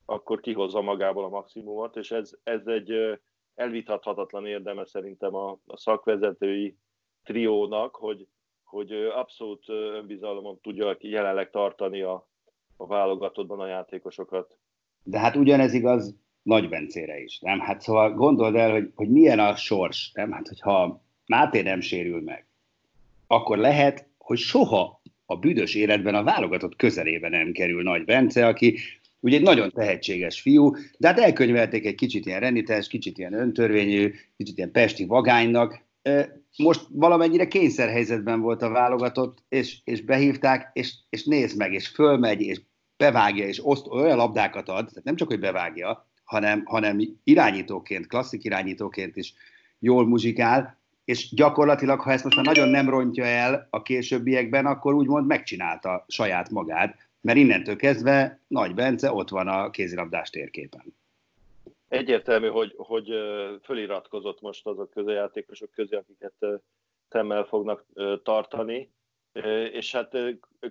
akkor 0.04 0.40
kihozza 0.40 0.80
magából 0.80 1.24
a 1.24 1.28
maximumot, 1.28 1.96
és 1.96 2.10
ez, 2.10 2.30
ez 2.42 2.66
egy 2.66 3.18
elvitathatatlan 3.54 4.46
érdeme 4.46 4.84
szerintem 4.86 5.34
a, 5.34 5.50
a 5.66 5.76
szakvezetői 5.76 6.76
triónak, 7.22 7.94
hogy, 7.94 8.28
hogy 8.62 8.92
abszolút 8.92 9.68
önbizalomon 9.68 10.60
tudja 10.60 10.96
jelenleg 11.00 11.50
tartani 11.50 12.02
a, 12.02 12.28
a 12.76 12.86
válogatottban 12.86 13.60
a 13.60 13.66
játékosokat. 13.66 14.58
De 15.02 15.18
hát 15.18 15.36
ugyanez 15.36 15.72
igaz 15.72 16.23
Nagy 16.44 16.68
Bencére 16.68 17.22
is, 17.22 17.38
nem? 17.38 17.60
Hát 17.60 17.80
szóval 17.80 18.12
gondold 18.12 18.54
el, 18.54 18.70
hogy, 18.70 18.90
hogy 18.94 19.08
milyen 19.08 19.38
a 19.38 19.56
sors, 19.56 20.10
nem? 20.14 20.32
Hát 20.32 20.48
hogyha 20.48 21.02
Máté 21.26 21.62
nem 21.62 21.80
sérül 21.80 22.20
meg, 22.20 22.46
akkor 23.26 23.58
lehet, 23.58 24.08
hogy 24.18 24.38
soha 24.38 25.02
a 25.26 25.36
büdös 25.36 25.74
életben 25.74 26.14
a 26.14 26.22
válogatott 26.22 26.76
közelébe 26.76 27.28
nem 27.28 27.52
kerül 27.52 27.82
Nagy 27.82 28.04
Bence, 28.04 28.46
aki 28.46 28.78
ugye 29.20 29.36
egy 29.36 29.42
nagyon 29.42 29.70
tehetséges 29.70 30.40
fiú, 30.40 30.76
de 30.98 31.08
hát 31.08 31.18
elkönyvelték 31.18 31.86
egy 31.86 31.94
kicsit 31.94 32.26
ilyen 32.26 32.40
renites, 32.40 32.88
kicsit 32.88 33.18
ilyen 33.18 33.32
öntörvényű, 33.32 34.12
kicsit 34.36 34.56
ilyen 34.56 34.70
pesti 34.70 35.04
vagánynak. 35.04 35.84
Most 36.56 36.86
valamennyire 36.90 37.48
kényszerhelyzetben 37.48 38.40
volt 38.40 38.62
a 38.62 38.68
válogatott, 38.68 39.38
és, 39.48 39.78
és 39.84 40.02
behívták, 40.02 40.70
és, 40.72 40.94
és 41.10 41.24
nézd 41.24 41.56
meg, 41.56 41.72
és 41.72 41.88
fölmegy, 41.88 42.40
és 42.40 42.60
bevágja, 42.96 43.46
és 43.46 43.66
oszt, 43.66 43.86
olyan 43.86 44.16
labdákat 44.16 44.68
ad, 44.68 44.86
tehát 44.88 45.04
nem 45.04 45.16
csak, 45.16 45.28
hogy 45.28 45.40
bevágja, 45.40 46.08
hanem, 46.24 46.64
hanem 46.64 47.00
irányítóként, 47.24 48.06
klasszik 48.06 48.44
irányítóként 48.44 49.16
is 49.16 49.34
jól 49.78 50.06
muzsikál, 50.06 50.78
és 51.04 51.34
gyakorlatilag, 51.34 52.00
ha 52.00 52.12
ezt 52.12 52.24
most 52.24 52.36
már 52.36 52.44
nagyon 52.44 52.68
nem 52.68 52.88
rontja 52.88 53.24
el 53.24 53.66
a 53.70 53.82
későbbiekben, 53.82 54.66
akkor 54.66 54.94
úgymond 54.94 55.26
megcsinálta 55.26 56.04
saját 56.08 56.50
magát, 56.50 56.96
mert 57.20 57.38
innentől 57.38 57.76
kezdve 57.76 58.40
Nagy 58.46 58.74
Bence 58.74 59.12
ott 59.12 59.28
van 59.28 59.48
a 59.48 59.70
kézilabdás 59.70 60.30
térképen. 60.30 60.94
Egyértelmű, 61.88 62.48
hogy, 62.48 62.74
hogy 62.76 63.08
föliratkozott 63.62 64.40
most 64.40 64.66
azok 64.66 64.90
közöjátékosok 64.90 65.70
közé, 65.70 65.96
akiket 65.96 66.62
szemmel 67.08 67.44
fognak 67.44 67.84
tartani, 68.22 68.90
és 69.72 69.92
hát 69.92 70.16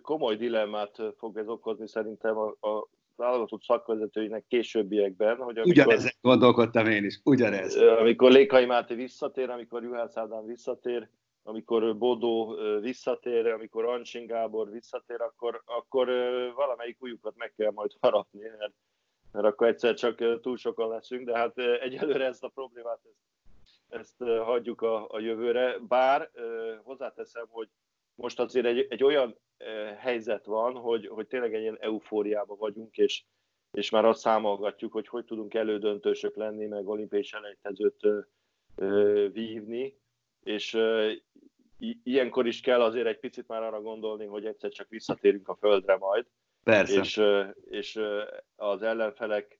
komoly 0.01 0.35
dilemmát 0.35 1.01
fog 1.17 1.37
ez 1.37 1.47
okozni 1.47 1.87
szerintem 1.87 2.37
a, 2.37 2.67
a 2.67 2.87
válogatott 3.15 3.63
szakvezetőinek 3.63 4.45
későbbiekben, 4.47 5.35
hogy 5.35 5.57
amikor, 5.57 5.71
Ugyanezen 5.71 6.11
gondolkodtam 6.21 6.87
én 6.87 7.03
is, 7.03 7.19
ugyanez. 7.23 7.75
Amikor 7.75 8.31
Lékai 8.31 8.65
Máté 8.65 8.95
visszatér, 8.95 9.49
amikor 9.49 9.83
Juhász 9.83 10.17
Ádám 10.17 10.45
visszatér, 10.45 11.09
amikor 11.43 11.97
Bodó 11.97 12.55
visszatér, 12.79 13.47
amikor 13.47 13.85
Ancsin 13.85 14.25
Gábor 14.25 14.71
visszatér, 14.71 15.21
akkor, 15.21 15.61
akkor 15.65 16.07
valamelyik 16.55 16.97
újukat 16.99 17.33
meg 17.37 17.53
kell 17.57 17.71
majd 17.71 17.91
harapni, 17.99 18.47
mert, 18.57 18.73
mert 19.31 19.45
akkor 19.45 19.67
egyszer 19.67 19.93
csak 19.93 20.39
túl 20.41 20.57
sokan 20.57 20.89
leszünk, 20.89 21.25
de 21.25 21.37
hát 21.37 21.57
egyelőre 21.57 22.25
ezt 22.25 22.43
a 22.43 22.47
problémát 22.47 22.99
ezt, 23.03 23.79
ezt 23.87 24.23
hagyjuk 24.43 24.81
a, 24.81 25.07
a 25.09 25.19
jövőre. 25.19 25.77
Bár 25.87 26.31
hozzáteszem, 26.83 27.45
hogy 27.49 27.69
most 28.15 28.39
azért 28.39 28.65
egy, 28.65 28.87
egy 28.89 29.03
olyan 29.03 29.37
helyzet 29.97 30.45
van, 30.45 30.73
hogy, 30.73 31.07
hogy 31.07 31.27
tényleg 31.27 31.53
egy 31.53 31.61
ilyen 31.61 31.77
eufóriában 31.79 32.57
vagyunk, 32.57 32.97
és, 32.97 33.23
és 33.71 33.89
már 33.89 34.05
azt 34.05 34.19
számolgatjuk, 34.19 34.91
hogy 34.91 35.07
hogy 35.07 35.25
tudunk 35.25 35.53
elődöntősök 35.53 36.35
lenni, 36.35 36.65
meg 36.65 36.87
olimpiai 36.87 37.23
selejtezőt 37.23 38.07
vívni, 39.31 39.97
és 40.43 40.77
ilyenkor 42.03 42.47
is 42.47 42.61
kell 42.61 42.81
azért 42.81 43.07
egy 43.07 43.19
picit 43.19 43.47
már 43.47 43.63
arra 43.63 43.81
gondolni, 43.81 44.25
hogy 44.25 44.45
egyszer 44.45 44.71
csak 44.71 44.89
visszatérünk 44.89 45.47
a 45.47 45.55
földre 45.55 45.97
majd. 45.97 46.25
Persze. 46.63 46.99
És, 46.99 47.21
és 47.69 47.99
az 48.55 48.81
ellenfelek 48.81 49.59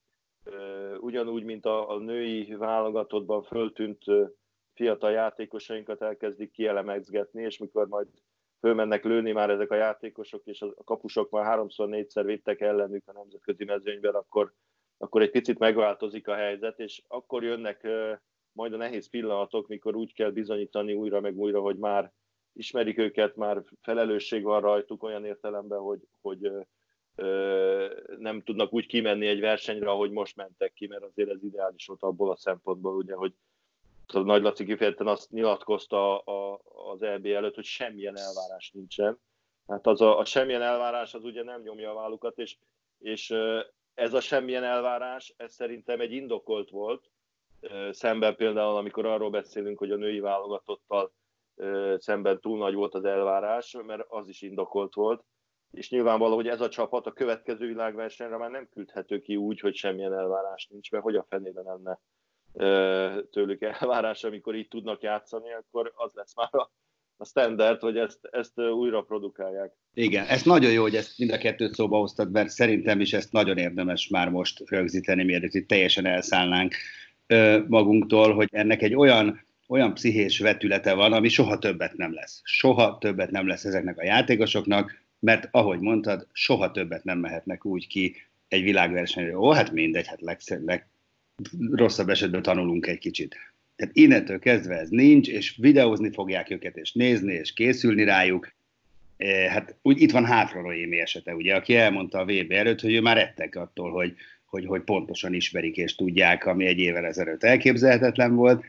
ugyanúgy, 1.00 1.43
mint 1.43 1.65
a, 1.65 1.89
a 1.89 1.98
női 1.98 2.55
válogatottban 2.55 3.43
föltűnt 3.43 4.03
fiatal 4.74 5.12
játékosainkat 5.12 6.01
elkezdik 6.01 6.51
kielemezgetni, 6.51 7.43
és 7.43 7.57
mikor 7.57 7.88
majd 7.88 8.07
fölmennek 8.63 9.03
lőni 9.03 9.32
már 9.32 9.50
ezek 9.50 9.72
a 9.72 9.75
játékosok, 9.75 10.46
és 10.46 10.62
a 10.62 10.84
kapusok 10.84 11.29
már 11.29 11.46
háromszor, 11.46 11.88
négyszer 11.88 12.25
vittek 12.25 12.62
ellenük 12.62 13.08
a 13.08 13.12
nemzetközi 13.12 13.63
mezőnyben, 13.63 14.13
akkor, 14.13 14.53
akkor 14.98 15.22
egy 15.22 15.32
picit 15.32 15.60
megváltozik 15.60 16.27
a 16.27 16.36
helyzet, 16.36 16.79
és 16.79 17.01
akkor 17.08 17.43
jönnek 17.43 17.88
majd 18.51 18.74
a 18.74 18.77
nehéz 18.77 19.10
pillanatok, 19.10 19.67
mikor 19.67 19.96
úgy 19.96 20.13
kell 20.13 20.29
bizonyítani 20.29 20.93
újra 20.93 21.20
meg 21.20 21.38
újra, 21.38 21.60
hogy 21.60 21.77
már 21.77 22.12
ismerik 22.53 22.98
őket, 22.98 23.36
már 23.36 23.63
felelősség 23.82 24.43
van 24.43 24.62
rajtuk 24.62 25.03
olyan 25.03 25.25
értelemben, 25.25 25.79
hogy, 25.79 26.00
hogy 26.22 26.51
ö, 27.15 27.88
nem 28.17 28.41
tudnak 28.41 28.74
úgy 28.74 28.86
kimenni 28.86 29.27
egy 29.27 29.39
versenyre, 29.39 29.89
ahogy 29.89 30.12
most 30.12 30.36
mentek 30.36 30.74
ki, 30.74 30.88
mert 30.88 31.03
azért 31.03 31.29
ez 31.29 31.43
ideális 31.43 31.86
volt 31.86 32.01
abból 32.01 32.32
a 32.32 32.38
szempontból, 32.38 32.96
ugye, 32.96 33.13
hogy 33.13 33.34
Nagy 34.12 34.41
Laci 34.41 34.65
kifejezetten 34.65 35.07
azt 35.07 35.31
nyilatkozta 35.31 36.19
a, 36.19 36.62
az 36.91 37.01
EB 37.01 37.25
előtt, 37.25 37.55
hogy 37.55 37.63
semmilyen 37.63 38.17
elvárás 38.17 38.72
nincsen. 38.72 39.19
Hát 39.67 39.88
az 39.88 40.01
a, 40.01 40.17
a 40.17 40.25
semmilyen 40.25 40.62
elvárás 40.62 41.13
az 41.13 41.24
ugye 41.24 41.43
nem 41.43 41.62
nyomja 41.62 41.91
a 41.91 41.93
vállukat, 41.93 42.38
és, 42.38 42.57
és 43.00 43.33
ez 43.93 44.13
a 44.13 44.19
semmilyen 44.19 44.63
elvárás, 44.63 45.33
ez 45.38 45.53
szerintem 45.53 46.00
egy 46.00 46.12
indokolt 46.12 46.69
volt, 46.69 47.10
szemben 47.89 48.36
például, 48.36 48.75
amikor 48.75 49.05
arról 49.05 49.29
beszélünk, 49.29 49.77
hogy 49.77 49.91
a 49.91 49.95
női 49.95 50.19
válogatottal 50.19 51.13
szemben 51.98 52.39
túl 52.39 52.57
nagy 52.57 52.74
volt 52.74 52.93
az 52.93 53.05
elvárás, 53.05 53.77
mert 53.86 54.05
az 54.07 54.27
is 54.27 54.41
indokolt 54.41 54.93
volt, 54.93 55.24
és 55.72 55.89
nyilvánvaló, 55.89 56.36
hogy 56.36 56.48
ez 56.48 56.62
a 56.62 56.69
csapat 56.69 57.07
a 57.07 57.13
következő 57.13 57.67
világversenyre 57.67 58.38
már 58.38 58.50
nem 58.50 58.69
küldhető 58.69 59.19
ki 59.19 59.36
úgy, 59.36 59.60
hogy 59.60 59.75
semmilyen 59.75 60.13
elvárás 60.13 60.67
nincs, 60.67 60.91
mert 60.91 61.03
hogy 61.03 61.15
a 61.15 61.25
fenében 61.29 61.63
lenne 61.63 62.00
tőlük 63.31 63.62
elvárás, 63.62 64.24
amikor 64.24 64.55
így 64.55 64.67
tudnak 64.67 65.01
játszani, 65.01 65.53
akkor 65.53 65.93
az 65.95 66.12
lesz 66.13 66.36
már 66.36 66.50
a, 66.51 66.72
a 67.17 67.25
standard, 67.25 67.81
hogy 67.81 67.98
ezt, 67.98 68.19
ezt 68.31 68.60
újra 68.60 69.01
produkálják. 69.01 69.72
Igen, 69.93 70.25
ez 70.25 70.43
nagyon 70.43 70.72
jó, 70.72 70.81
hogy 70.81 70.95
ezt 70.95 71.17
mind 71.17 71.31
a 71.31 71.38
kettőt 71.38 71.74
szóba 71.74 71.98
hoztad, 71.98 72.31
mert 72.31 72.50
szerintem 72.50 73.00
is 73.00 73.13
ezt 73.13 73.31
nagyon 73.31 73.57
érdemes 73.57 74.07
már 74.07 74.29
most 74.29 74.69
rögzíteni, 74.69 75.24
mielőtt 75.24 75.53
itt 75.53 75.67
teljesen 75.67 76.05
elszállnánk 76.05 76.75
magunktól, 77.67 78.33
hogy 78.33 78.48
ennek 78.51 78.81
egy 78.81 78.95
olyan, 78.95 79.45
olyan 79.67 79.93
pszichés 79.93 80.39
vetülete 80.39 80.93
van, 80.93 81.13
ami 81.13 81.29
soha 81.29 81.60
többet 81.60 81.93
nem 81.93 82.13
lesz. 82.13 82.41
Soha 82.43 82.98
többet 82.98 83.31
nem 83.31 83.48
lesz 83.48 83.65
ezeknek 83.65 83.98
a 83.98 84.03
játékosoknak, 84.03 85.01
mert 85.19 85.48
ahogy 85.51 85.79
mondtad, 85.79 86.27
soha 86.31 86.72
többet 86.72 87.03
nem 87.03 87.19
mehetnek 87.19 87.65
úgy 87.65 87.88
ki 87.88 88.15
egy 88.48 88.63
világversenyre. 88.63 89.38
Ó, 89.38 89.51
hát 89.51 89.72
mindegy, 89.72 90.07
hát 90.07 90.22
legszebb, 90.22 90.65
leg, 90.65 90.88
rosszabb 91.72 92.10
esetben 92.10 92.42
tanulunk 92.42 92.88
egy 92.88 92.98
kicsit. 92.98 93.36
Tehát 93.75 93.96
innentől 93.96 94.40
kezdve 94.40 94.75
ez 94.75 94.90
nincs, 94.90 95.28
és 95.28 95.56
videózni 95.58 96.12
fogják 96.12 96.50
őket, 96.50 96.78
és 96.78 96.92
nézni, 96.92 97.34
és 97.34 97.54
készülni 97.54 98.04
rájuk. 98.04 98.54
E, 99.18 99.50
hát 99.50 99.75
úgy 99.82 100.02
itt 100.02 100.12
van 100.12 100.25
hátra 100.25 100.62
Roémi 100.62 101.00
esete, 101.00 101.36
ugye, 101.36 101.56
aki 101.56 101.75
elmondta 101.75 102.20
a 102.20 102.25
VB 102.25 102.52
előtt, 102.52 102.82
hogy 102.82 102.94
ő 102.94 103.02
már 103.02 103.18
rettek 103.18 103.56
attól, 103.56 103.92
hogy, 103.92 104.16
hogy, 104.46 104.66
hogy 104.66 104.82
pontosan 104.82 105.34
ismerik 105.34 105.78
és 105.78 105.96
tudják, 105.96 106.46
ami 106.46 106.66
egy 106.66 106.80
évvel 106.80 107.06
ezelőtt 107.06 107.44
elképzelhetetlen 107.44 108.36
volt. 108.36 108.63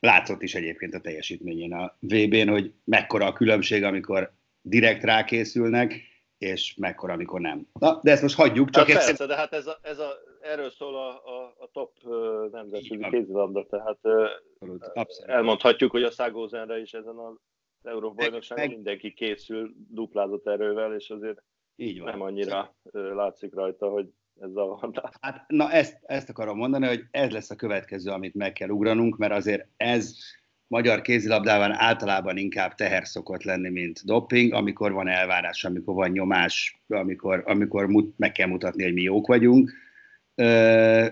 Látszott 0.00 0.42
is 0.42 0.54
egyébként 0.54 0.94
a 0.94 1.00
teljesítményén 1.00 1.72
a 1.72 1.96
VB-n, 2.00 2.48
hogy 2.48 2.72
mekkora 2.84 3.26
a 3.26 3.32
különbség, 3.32 3.82
amikor 3.82 4.32
direkt 4.62 5.04
rákészülnek, 5.04 6.00
és 6.38 6.74
mekkora, 6.76 7.12
amikor 7.12 7.40
nem. 7.40 7.66
Na, 7.72 8.00
de 8.02 8.10
ezt 8.10 8.22
most 8.22 8.34
hagyjuk. 8.34 8.70
Csak 8.70 8.88
hát 8.88 9.06
persze, 9.06 9.26
de 9.26 9.36
hát 9.36 9.52
ez 9.52 9.66
a, 9.66 9.78
ez 9.82 9.98
a, 9.98 10.12
erről 10.44 10.70
szól 10.70 10.96
a, 10.96 11.08
a, 11.08 11.54
a 11.58 11.68
top 11.72 11.92
nemzetközi 12.50 13.06
kézilabda, 13.10 13.66
tehát 13.66 13.98
Abszolút, 14.58 15.30
elmondhatjuk, 15.30 15.90
hogy 15.90 16.02
a 16.02 16.10
Szágózenre 16.10 16.80
is 16.80 16.92
ezen 16.92 17.16
az 17.16 17.36
Európa-bajnokságon 17.82 18.64
meg... 18.64 18.74
mindenki 18.74 19.12
készül 19.12 19.74
duplázott 19.88 20.46
erővel, 20.46 20.94
és 20.94 21.10
azért 21.10 21.42
Így 21.76 22.00
van. 22.00 22.10
nem 22.10 22.20
annyira 22.20 22.74
látszik 22.92 23.54
rajta, 23.54 23.88
hogy 23.88 24.08
ez 24.40 24.56
a 24.56 24.92
Hát, 25.20 25.44
na 25.48 25.70
ezt, 25.70 25.98
ezt 26.02 26.28
akarom 26.28 26.56
mondani, 26.56 26.86
hogy 26.86 27.04
ez 27.10 27.30
lesz 27.30 27.50
a 27.50 27.56
következő, 27.56 28.10
amit 28.10 28.34
meg 28.34 28.52
kell 28.52 28.68
ugranunk, 28.68 29.16
mert 29.16 29.32
azért 29.32 29.68
ez 29.76 30.16
magyar 30.66 31.00
kézilabdában 31.00 31.72
általában 31.72 32.36
inkább 32.36 32.74
teher 32.74 33.06
szokott 33.06 33.42
lenni, 33.42 33.70
mint 33.70 34.04
doping, 34.04 34.52
amikor 34.52 34.92
van 34.92 35.08
elvárás, 35.08 35.64
amikor 35.64 35.94
van 35.94 36.10
nyomás, 36.10 36.82
amikor, 36.88 37.42
amikor 37.46 37.86
mut, 37.86 38.18
meg 38.18 38.32
kell 38.32 38.48
mutatni, 38.48 38.82
hogy 38.82 38.92
mi 38.92 39.02
jók 39.02 39.26
vagyunk, 39.26 39.70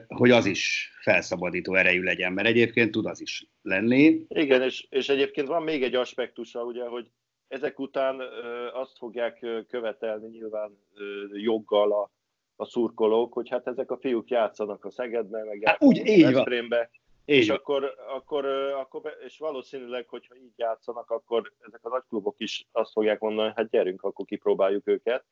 hogy 0.06 0.30
az 0.30 0.46
is 0.46 0.92
felszabadító 1.00 1.74
erejű 1.74 2.02
legyen, 2.02 2.32
mert 2.32 2.48
egyébként 2.48 2.90
tud 2.90 3.06
az 3.06 3.20
is 3.20 3.46
lenni. 3.62 4.24
Igen, 4.28 4.62
és, 4.62 4.86
és 4.90 5.08
egyébként 5.08 5.48
van 5.48 5.62
még 5.62 5.82
egy 5.82 5.94
aspektusa, 5.94 6.64
ugye, 6.64 6.84
hogy 6.84 7.10
ezek 7.48 7.78
után 7.78 8.20
azt 8.72 8.98
fogják 8.98 9.46
követelni 9.68 10.28
nyilván 10.28 10.78
joggal 11.32 11.92
a, 11.92 12.10
a 12.56 12.64
szurkolók, 12.64 13.32
hogy 13.32 13.48
hát 13.48 13.66
ezek 13.66 13.90
a 13.90 13.96
fiúk 13.96 14.30
játszanak 14.30 14.84
a 14.84 14.90
Szegedben, 14.90 15.46
meg 15.46 15.62
hát, 15.64 15.82
úgy, 15.82 16.06
így 16.06 16.32
van. 16.32 16.88
És 17.24 17.48
akkor, 17.48 17.94
akkor, 18.14 18.44
akkor, 18.80 19.16
és 19.26 19.38
valószínűleg, 19.38 20.08
hogyha 20.08 20.36
így 20.36 20.52
játszanak, 20.56 21.10
akkor 21.10 21.52
ezek 21.66 21.80
a 21.82 21.88
nagy 21.88 22.02
klubok 22.08 22.34
is 22.38 22.66
azt 22.72 22.92
fogják 22.92 23.20
mondani, 23.20 23.46
hogy 23.46 23.56
hát 23.56 23.70
gyerünk, 23.70 24.02
akkor 24.02 24.24
kipróbáljuk 24.24 24.86
őket. 24.86 25.24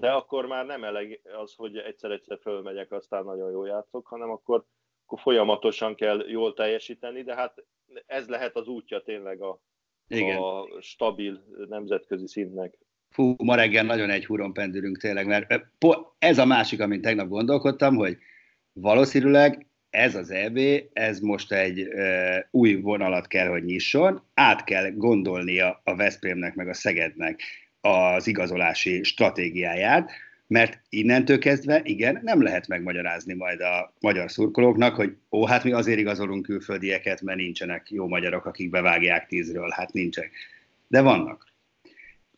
De 0.00 0.10
akkor 0.10 0.46
már 0.46 0.66
nem 0.66 0.84
elég 0.84 1.20
az, 1.42 1.54
hogy 1.54 1.76
egyszer-egyszer 1.76 2.38
fölmegyek, 2.42 2.92
aztán 2.92 3.24
nagyon 3.24 3.50
jól 3.50 3.66
játszok, 3.66 4.06
hanem 4.06 4.30
akkor, 4.30 4.64
akkor 5.06 5.20
folyamatosan 5.20 5.94
kell 5.94 6.24
jól 6.28 6.54
teljesíteni, 6.54 7.22
de 7.22 7.34
hát 7.34 7.64
ez 8.06 8.28
lehet 8.28 8.56
az 8.56 8.66
útja 8.66 9.00
tényleg 9.00 9.42
a, 9.42 9.60
Igen. 10.08 10.36
a 10.36 10.66
stabil 10.80 11.44
nemzetközi 11.68 12.26
szintnek. 12.26 12.78
Fú, 13.10 13.34
ma 13.38 13.54
reggel 13.54 13.84
nagyon 13.84 14.10
egy 14.10 14.26
húron 14.26 14.52
pendülünk 14.52 14.98
tényleg, 14.98 15.26
mert 15.26 15.64
ez 16.18 16.38
a 16.38 16.44
másik, 16.44 16.80
amit 16.80 17.02
tegnap 17.02 17.28
gondolkodtam, 17.28 17.96
hogy 17.96 18.16
valószínűleg 18.72 19.66
ez 19.90 20.14
az 20.14 20.30
EB, 20.30 20.58
ez 20.92 21.20
most 21.20 21.52
egy 21.52 21.80
ö, 21.80 22.36
új 22.50 22.74
vonalat 22.74 23.26
kell, 23.26 23.48
hogy 23.48 23.64
nyisson, 23.64 24.22
át 24.34 24.64
kell 24.64 24.90
gondolnia 24.90 25.80
a 25.84 25.96
Veszprémnek 25.96 26.54
meg 26.54 26.68
a 26.68 26.74
Szegednek 26.74 27.42
az 27.80 28.26
igazolási 28.26 29.02
stratégiáját, 29.02 30.10
mert 30.46 30.80
innentől 30.88 31.38
kezdve, 31.38 31.80
igen, 31.84 32.20
nem 32.22 32.42
lehet 32.42 32.68
megmagyarázni 32.68 33.34
majd 33.34 33.60
a 33.60 33.92
magyar 34.00 34.30
szurkolóknak, 34.30 34.94
hogy 34.94 35.16
ó, 35.30 35.46
hát 35.46 35.64
mi 35.64 35.72
azért 35.72 35.98
igazolunk 35.98 36.42
külföldieket, 36.42 37.20
mert 37.20 37.38
nincsenek 37.38 37.90
jó 37.90 38.06
magyarok, 38.06 38.44
akik 38.44 38.70
bevágják 38.70 39.26
tízről, 39.26 39.70
hát 39.70 39.92
nincsenek. 39.92 40.32
De 40.88 41.00
vannak. 41.02 41.46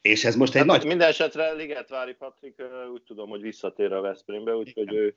És 0.03 0.25
ez 0.25 0.37
most 0.37 0.55
egy 0.55 0.59
hát 0.59 0.67
nagy... 0.67 0.87
Minden 0.87 1.09
esetre 1.09 1.53
Ligetvári 1.53 2.15
Patrik 2.15 2.63
úgy 2.93 3.03
tudom, 3.03 3.29
hogy 3.29 3.41
visszatér 3.41 3.93
a 3.93 4.01
Veszprémbe, 4.01 4.55
úgyhogy 4.55 4.95
ő, 4.95 5.17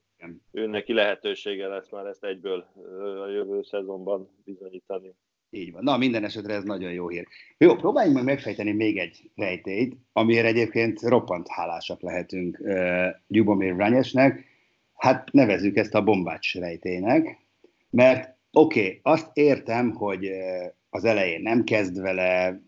ő 0.51 0.65
neki 0.67 0.93
lehetősége 0.93 1.67
lesz 1.67 1.89
már 1.89 2.05
ezt 2.05 2.23
egyből 2.23 2.67
a 3.23 3.29
jövő 3.29 3.63
szezonban 3.63 4.29
bizonyítani. 4.45 5.13
Így 5.55 5.71
van. 5.71 5.83
Na, 5.83 5.97
minden 5.97 6.23
esetre 6.23 6.53
ez 6.53 6.63
nagyon 6.63 6.91
jó 6.91 7.07
hír. 7.07 7.27
Jó, 7.57 7.75
próbáljunk 7.75 8.15
meg 8.15 8.25
megfejteni 8.25 8.71
még 8.71 8.97
egy 8.97 9.31
rejtélyt, 9.35 9.97
amiért 10.13 10.45
egyébként 10.45 11.01
roppant 11.01 11.47
hálásak 11.47 12.01
lehetünk 12.01 12.59
uh, 12.59 13.07
Gyubomir 13.27 13.73
Vranyesnek. 13.73 14.45
Hát 14.95 15.31
nevezzük 15.31 15.77
ezt 15.77 15.95
a 15.95 16.03
bombács 16.03 16.55
rejtének, 16.55 17.37
mert 17.89 18.37
oké, 18.51 18.79
okay, 18.79 18.99
azt 19.03 19.29
értem, 19.33 19.91
hogy 19.91 20.29
az 20.89 21.05
elején 21.05 21.41
nem 21.41 21.63
kezd 21.63 22.01
vele, 22.01 22.61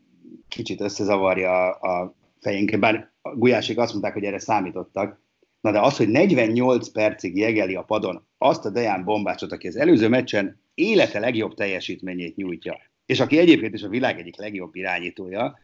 kicsit 0.48 0.82
összezavarja 0.82 1.72
a 1.72 2.16
fejénket, 2.40 2.80
bár 2.80 3.12
a 3.22 3.36
Gulyásik 3.36 3.78
azt 3.78 3.92
mondták, 3.92 4.14
hogy 4.14 4.24
erre 4.24 4.40
számítottak, 4.40 5.22
Na 5.66 5.72
de 5.72 5.80
az, 5.80 5.98
hogy 5.98 6.08
48 6.08 6.88
percig 6.88 7.38
jegeli 7.38 7.76
a 7.76 7.84
padon 7.84 8.28
azt 8.38 8.66
a 8.66 8.70
Deján 8.70 9.04
bombácsot, 9.04 9.52
aki 9.52 9.68
az 9.68 9.76
előző 9.76 10.08
meccsen 10.08 10.62
élete 10.74 11.20
legjobb 11.20 11.54
teljesítményét 11.54 12.36
nyújtja, 12.36 12.78
és 13.06 13.20
aki 13.20 13.38
egyébként 13.38 13.74
is 13.74 13.84
a 13.84 13.88
világ 13.88 14.20
egyik 14.20 14.38
legjobb 14.38 14.76
irányítója, 14.76 15.60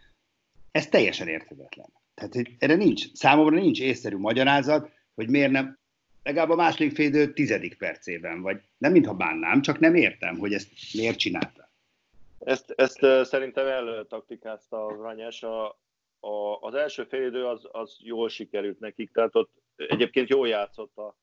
ez 0.72 0.88
teljesen 0.88 1.28
érthetetlen. 1.28 1.94
Tehát 2.14 2.34
erre 2.60 2.76
nincs, 2.76 3.14
számomra 3.14 3.60
nincs 3.60 3.82
észszerű 3.82 4.18
magyarázat, 4.18 4.90
hogy 5.16 5.30
miért 5.30 5.52
nem, 5.52 5.78
legalább 6.24 6.50
a 6.50 6.56
második 6.56 6.96
félidő 6.96 7.34
tizedik 7.34 7.78
percében, 7.78 8.42
vagy 8.42 8.62
nem 8.78 8.92
mintha 8.92 9.14
bánnám, 9.14 9.62
csak 9.62 9.80
nem 9.80 9.96
értem, 9.96 10.38
hogy 10.38 10.54
ezt 10.54 10.70
miért 10.94 11.18
csinálta. 11.18 11.72
Ezt, 12.40 12.74
ezt 12.76 13.00
szerintem 13.24 13.68
eltaktikázta 13.68 14.86
a 14.86 14.96
Ranyás. 14.96 15.44
A, 15.44 15.66
a, 16.20 16.58
az 16.60 16.74
első 16.74 17.04
félidő 17.04 17.46
az, 17.46 17.68
az 17.72 17.98
jól 18.00 18.30
sikerült 18.30 18.80
nekik, 18.80 19.12
tehát 19.12 19.36
ott 19.36 19.61
egyébként 19.88 20.30
jól 20.30 20.48
játszott 20.48 20.98
a 20.98 21.16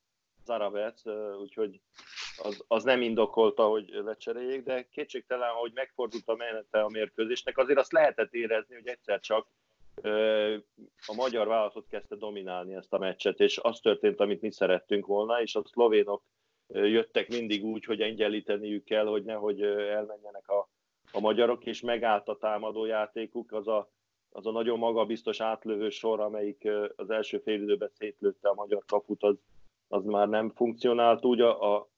Zaravec, 0.44 1.02
úgyhogy 1.40 1.80
az, 2.42 2.64
az 2.68 2.84
nem 2.84 3.02
indokolta, 3.02 3.66
hogy 3.66 3.88
lecseréljék, 3.88 4.62
de 4.62 4.88
kétségtelen, 4.88 5.50
hogy 5.50 5.72
megfordult 5.74 6.28
a 6.28 6.34
menete 6.34 6.80
a 6.80 6.88
mérkőzésnek, 6.88 7.58
azért 7.58 7.78
azt 7.78 7.92
lehetett 7.92 8.34
érezni, 8.34 8.74
hogy 8.74 8.86
egyszer 8.86 9.20
csak 9.20 9.48
a 11.06 11.14
magyar 11.16 11.46
vállalatot 11.46 11.86
kezdte 11.88 12.16
dominálni 12.16 12.74
ezt 12.74 12.92
a 12.92 12.98
meccset, 12.98 13.40
és 13.40 13.58
az 13.58 13.80
történt, 13.80 14.20
amit 14.20 14.40
mi 14.40 14.50
szerettünk 14.50 15.06
volna, 15.06 15.42
és 15.42 15.54
a 15.54 15.62
szlovénok 15.64 16.22
jöttek 16.68 17.28
mindig 17.28 17.64
úgy, 17.64 17.84
hogy 17.84 18.00
egyenlíteniük 18.00 18.84
kell, 18.84 19.06
hogy 19.06 19.24
nehogy 19.24 19.62
elmenjenek 19.62 20.48
a, 20.48 20.68
a 21.12 21.20
magyarok, 21.20 21.66
és 21.66 21.80
megállt 21.80 22.28
a 22.28 22.36
támadó 22.36 22.84
játékuk, 22.84 23.52
az 23.52 23.68
a, 23.68 23.90
az 24.32 24.46
a 24.46 24.50
nagyon 24.50 24.78
magabiztos 24.78 25.40
átlövő 25.40 25.90
sor, 25.90 26.20
amelyik 26.20 26.68
az 26.96 27.10
első 27.10 27.38
fél 27.38 27.62
időben 27.62 27.90
szétlőtte 27.92 28.48
a 28.48 28.54
magyar 28.54 28.84
kaput, 28.86 29.22
az, 29.22 29.36
az 29.88 30.04
már 30.04 30.28
nem 30.28 30.50
funkcionált 30.50 31.24
úgy. 31.24 31.40
A, 31.40 31.76
a, 31.76 31.88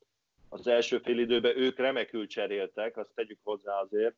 az 0.48 0.66
első 0.66 0.98
fél 0.98 1.18
időben 1.18 1.56
ők 1.56 1.78
remekül 1.78 2.26
cseréltek, 2.26 2.96
azt 2.96 3.14
tegyük 3.14 3.38
hozzá 3.42 3.80
azért, 3.80 4.16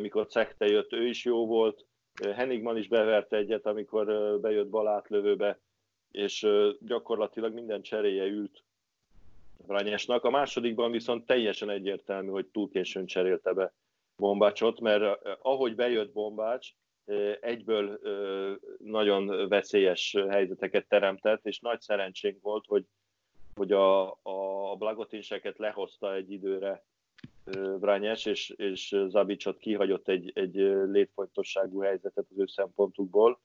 mikor 0.00 0.26
Cekte 0.26 0.66
jött, 0.66 0.92
ő 0.92 1.06
is 1.06 1.24
jó 1.24 1.46
volt, 1.46 1.86
Hennigman 2.34 2.76
is 2.76 2.88
beverte 2.88 3.36
egyet, 3.36 3.66
amikor 3.66 4.38
bejött 4.40 4.68
balátlövőbe, 4.68 5.60
és 6.10 6.46
gyakorlatilag 6.80 7.52
minden 7.52 7.82
cseréje 7.82 8.24
ült 8.24 8.64
Ranyesnak. 9.66 10.24
A 10.24 10.30
másodikban 10.30 10.90
viszont 10.90 11.26
teljesen 11.26 11.70
egyértelmű, 11.70 12.30
hogy 12.30 12.46
túl 12.46 12.70
későn 12.70 13.06
cserélte 13.06 13.52
be 13.52 13.72
Bombácsot, 14.16 14.80
mert 14.80 15.18
ahogy 15.42 15.74
bejött 15.74 16.12
Bombács, 16.12 16.72
egyből 17.40 18.00
nagyon 18.78 19.48
veszélyes 19.48 20.16
helyzeteket 20.28 20.88
teremtett, 20.88 21.46
és 21.46 21.60
nagy 21.60 21.80
szerencsénk 21.80 22.42
volt, 22.42 22.66
hogy, 22.66 22.84
hogy 23.54 23.72
a, 23.72 24.10
a 24.10 24.76
Blagotinseket 24.78 25.58
lehozta 25.58 26.14
egy 26.14 26.30
időre 26.30 26.84
Brányes, 27.78 28.26
és, 28.26 28.50
és 28.50 28.96
Zabicsot 29.08 29.58
kihagyott 29.58 30.08
egy, 30.08 30.32
egy 30.34 30.54
létfontosságú 30.86 31.80
helyzetet 31.80 32.26
az 32.30 32.38
ő 32.38 32.46
szempontukból. 32.46 33.40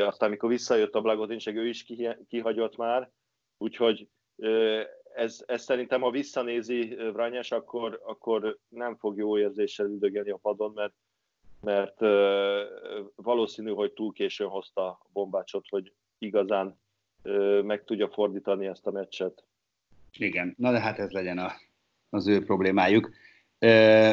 Aztán, 0.00 0.28
amikor 0.28 0.48
visszajött 0.48 0.94
a 0.94 1.00
Blagotinsek, 1.00 1.54
ő 1.54 1.66
is 1.66 1.86
kihagyott 2.28 2.76
már, 2.76 3.10
úgyhogy 3.58 4.08
ez, 5.14 5.44
ez 5.46 5.62
szerintem, 5.62 6.00
ha 6.00 6.10
visszanézi 6.10 6.94
Vranyes, 6.94 7.52
akkor, 7.52 8.00
akkor 8.04 8.58
nem 8.68 8.96
fog 8.96 9.18
jó 9.18 9.38
érzéssel 9.38 9.86
üldögélni 9.86 10.30
a 10.30 10.36
padon, 10.36 10.72
mert 10.74 10.94
mert 11.66 12.00
valószínű, 13.14 13.70
hogy 13.70 13.92
túl 13.92 14.12
későn 14.12 14.48
hozta 14.48 15.06
bombácsot, 15.12 15.64
hogy 15.68 15.92
igazán 16.18 16.78
meg 17.62 17.84
tudja 17.84 18.08
fordítani 18.08 18.66
ezt 18.66 18.86
a 18.86 18.90
meccset. 18.90 19.44
Igen, 20.18 20.54
na 20.58 20.70
de 20.70 20.80
hát 20.80 20.98
ez 20.98 21.10
legyen 21.10 21.38
a, 21.38 21.52
az 22.10 22.28
ő 22.28 22.44
problémájuk. 22.44 23.10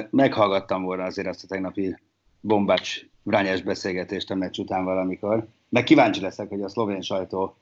Meghallgattam 0.10 0.84
volna 0.84 1.04
azért 1.04 1.28
azt 1.28 1.44
a 1.44 1.48
tegnapi 1.48 1.98
bombács 2.40 3.02
vrányás 3.24 3.62
beszélgetést 3.62 4.32
a 4.32 4.36
meccs 4.36 4.60
után 4.60 4.84
valamikor, 4.84 5.48
meg 5.70 5.84
kíváncsi 5.84 6.22
leszek, 6.22 6.50
hogy 6.50 6.62
a 6.62 6.70
szlovén 6.70 7.02
sajtó 7.02 7.58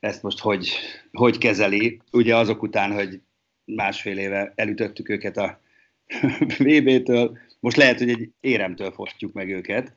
ezt 0.00 0.22
most 0.22 0.38
hogy, 0.38 0.70
hogy 1.12 1.38
kezeli, 1.38 2.00
ugye 2.12 2.36
azok 2.36 2.62
után, 2.62 2.92
hogy 2.92 3.20
másfél 3.64 4.18
éve 4.18 4.52
elütöttük 4.54 5.08
őket 5.08 5.36
a 5.36 5.60
VB-től, 6.58 7.38
most 7.62 7.76
lehet, 7.76 7.98
hogy 7.98 8.08
egy 8.08 8.30
éremtől 8.40 8.90
fosztjuk 8.90 9.32
meg 9.32 9.50
őket 9.50 9.92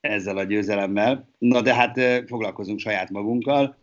ezzel 0.00 0.36
a 0.36 0.42
győzelemmel. 0.42 1.28
Na 1.38 1.60
de 1.60 1.74
hát 1.74 2.00
foglalkozunk 2.26 2.78
saját 2.78 3.10
magunkkal. 3.10 3.76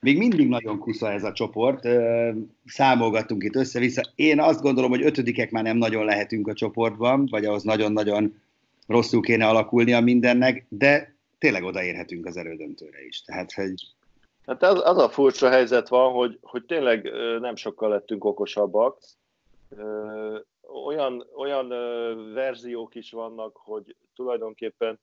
Még 0.00 0.18
mindig 0.18 0.48
nagyon 0.48 0.78
kusza 0.78 1.12
ez 1.12 1.24
a 1.24 1.32
csoport, 1.32 1.88
számolgattunk 2.66 3.42
itt 3.44 3.56
össze-vissza. 3.56 4.02
Én 4.14 4.40
azt 4.40 4.60
gondolom, 4.60 4.90
hogy 4.90 5.04
ötödikek 5.04 5.50
már 5.50 5.62
nem 5.62 5.76
nagyon 5.76 6.04
lehetünk 6.04 6.48
a 6.48 6.52
csoportban, 6.52 7.26
vagy 7.30 7.44
ahhoz 7.44 7.62
nagyon-nagyon 7.62 8.40
rosszul 8.86 9.20
kéne 9.20 9.46
alakulnia 9.46 10.00
mindennek, 10.00 10.66
de 10.68 11.14
tényleg 11.38 11.62
odaérhetünk 11.62 12.26
az 12.26 12.36
erődöntőre 12.36 13.06
is. 13.06 13.22
Tehát, 13.22 13.52
hogy... 13.52 13.74
Hát 14.46 14.62
az, 14.62 14.80
az 14.84 14.98
a 14.98 15.08
furcsa 15.08 15.50
helyzet 15.50 15.88
van, 15.88 16.12
hogy, 16.12 16.38
hogy 16.42 16.64
tényleg 16.64 17.10
nem 17.40 17.56
sokkal 17.56 17.88
lettünk 17.88 18.24
okosabbak. 18.24 18.98
Olyan, 20.84 21.26
olyan 21.34 21.68
verziók 22.32 22.94
is 22.94 23.10
vannak, 23.10 23.56
hogy 23.56 23.96
tulajdonképpen 24.14 25.00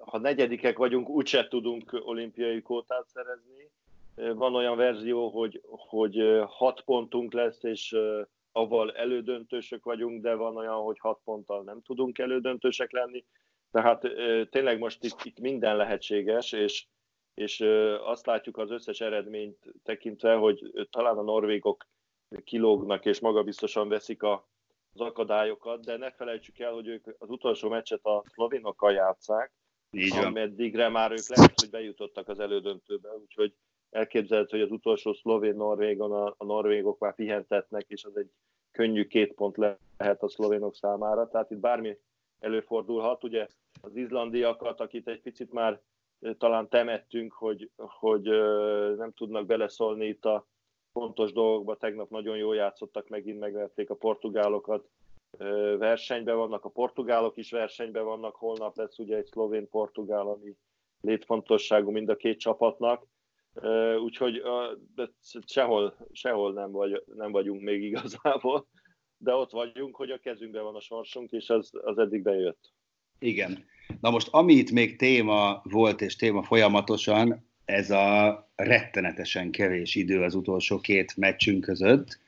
ha 0.00 0.18
negyedikek 0.18 0.78
vagyunk, 0.78 1.08
úgyse 1.08 1.48
tudunk 1.48 2.00
olimpiai 2.04 2.62
kótát 2.62 3.06
szerezni. 3.06 3.70
Van 4.14 4.54
olyan 4.54 4.76
verzió, 4.76 5.28
hogy, 5.28 5.62
hogy 5.66 6.40
hat 6.46 6.80
pontunk 6.80 7.32
lesz, 7.32 7.62
és 7.62 7.96
avval 8.52 8.92
elődöntősök 8.92 9.84
vagyunk, 9.84 10.22
de 10.22 10.34
van 10.34 10.56
olyan, 10.56 10.82
hogy 10.82 10.98
hat 10.98 11.20
ponttal 11.24 11.62
nem 11.62 11.82
tudunk 11.82 12.18
elődöntősek 12.18 12.92
lenni. 12.92 13.24
Tehát 13.70 14.00
tényleg 14.50 14.78
most 14.78 15.04
itt, 15.04 15.24
itt 15.24 15.40
minden 15.40 15.76
lehetséges, 15.76 16.52
és, 16.52 16.86
és 17.34 17.60
azt 18.04 18.26
látjuk 18.26 18.58
az 18.58 18.70
összes 18.70 19.00
eredményt 19.00 19.58
tekintve, 19.82 20.34
hogy 20.34 20.86
talán 20.90 21.18
a 21.18 21.22
norvégok 21.22 21.86
kilógnak 22.44 23.04
és 23.04 23.20
magabiztosan 23.20 23.88
veszik 23.88 24.22
a, 24.22 24.48
az 24.92 25.00
akadályokat, 25.00 25.84
de 25.84 25.96
ne 25.96 26.10
felejtsük 26.10 26.58
el, 26.58 26.72
hogy 26.72 26.86
ők 26.86 27.06
az 27.18 27.30
utolsó 27.30 27.68
meccset 27.68 28.04
a 28.04 28.24
szlovénokkal 28.26 28.92
játszák, 28.92 29.52
Így 29.90 30.14
van. 30.14 30.24
ameddigre 30.24 30.88
már 30.88 31.10
ők 31.10 31.28
lehet, 31.28 31.60
hogy 31.60 31.70
bejutottak 31.70 32.28
az 32.28 32.40
elődöntőbe, 32.40 33.08
úgyhogy 33.16 33.54
elképzelhető, 33.90 34.56
hogy 34.56 34.66
az 34.66 34.72
utolsó 34.72 35.12
szlovén-norvégon 35.12 36.12
a, 36.12 36.34
a 36.36 36.44
norvégok 36.44 36.98
már 36.98 37.14
pihentetnek, 37.14 37.84
és 37.88 38.04
az 38.04 38.16
egy 38.16 38.30
könnyű 38.70 39.06
két 39.06 39.34
pont 39.34 39.56
lehet 39.56 40.22
a 40.22 40.28
szlovénok 40.28 40.74
számára, 40.74 41.28
tehát 41.28 41.50
itt 41.50 41.58
bármi 41.58 41.98
előfordulhat. 42.38 43.24
Ugye 43.24 43.46
az 43.80 43.96
izlandiakat, 43.96 44.80
akit 44.80 45.08
egy 45.08 45.20
picit 45.20 45.52
már 45.52 45.80
talán 46.38 46.68
temettünk, 46.68 47.32
hogy, 47.32 47.70
hogy 47.76 48.22
nem 48.96 49.12
tudnak 49.12 49.46
beleszólni 49.46 50.06
itt 50.06 50.24
a 50.24 50.46
fontos 50.92 51.32
dolgokba. 51.32 51.76
Tegnap 51.76 52.10
nagyon 52.10 52.36
jól 52.36 52.54
játszottak, 52.54 53.08
megint 53.08 53.38
megverték 53.38 53.90
a 53.90 53.94
portugálokat. 53.94 54.88
Versenyben 55.78 56.36
vannak, 56.36 56.64
a 56.64 56.68
portugálok 56.68 57.36
is 57.36 57.50
versenyben 57.50 58.04
vannak. 58.04 58.34
Holnap 58.34 58.76
lesz 58.76 58.98
ugye 58.98 59.16
egy 59.16 59.26
szlovén-portugál, 59.26 60.26
ami 60.26 60.56
létfontosságú 61.00 61.90
mind 61.90 62.08
a 62.08 62.16
két 62.16 62.38
csapatnak. 62.38 63.06
Úgyhogy 64.02 64.42
sehol, 65.46 65.96
sehol 66.12 66.52
nem, 66.52 66.70
vagy, 66.70 67.02
nem 67.14 67.32
vagyunk 67.32 67.62
még 67.62 67.82
igazából, 67.82 68.66
de 69.16 69.34
ott 69.34 69.50
vagyunk, 69.50 69.96
hogy 69.96 70.10
a 70.10 70.18
kezünkben 70.18 70.62
van 70.62 70.74
a 70.74 70.80
sorsunk, 70.80 71.30
és 71.30 71.50
az, 71.50 71.70
az 71.72 71.98
eddig 71.98 72.22
bejött. 72.22 72.72
Igen. 73.18 73.64
Na 74.00 74.10
most, 74.10 74.28
ami 74.30 74.52
itt 74.52 74.70
még 74.70 74.96
téma 74.96 75.60
volt, 75.64 76.00
és 76.00 76.16
téma 76.16 76.42
folyamatosan, 76.42 77.49
ez 77.64 77.90
a 77.90 78.48
rettenetesen 78.56 79.50
kevés 79.50 79.94
idő 79.94 80.22
az 80.22 80.34
utolsó 80.34 80.80
két 80.80 81.16
meccsünk 81.16 81.64
között. 81.64 82.18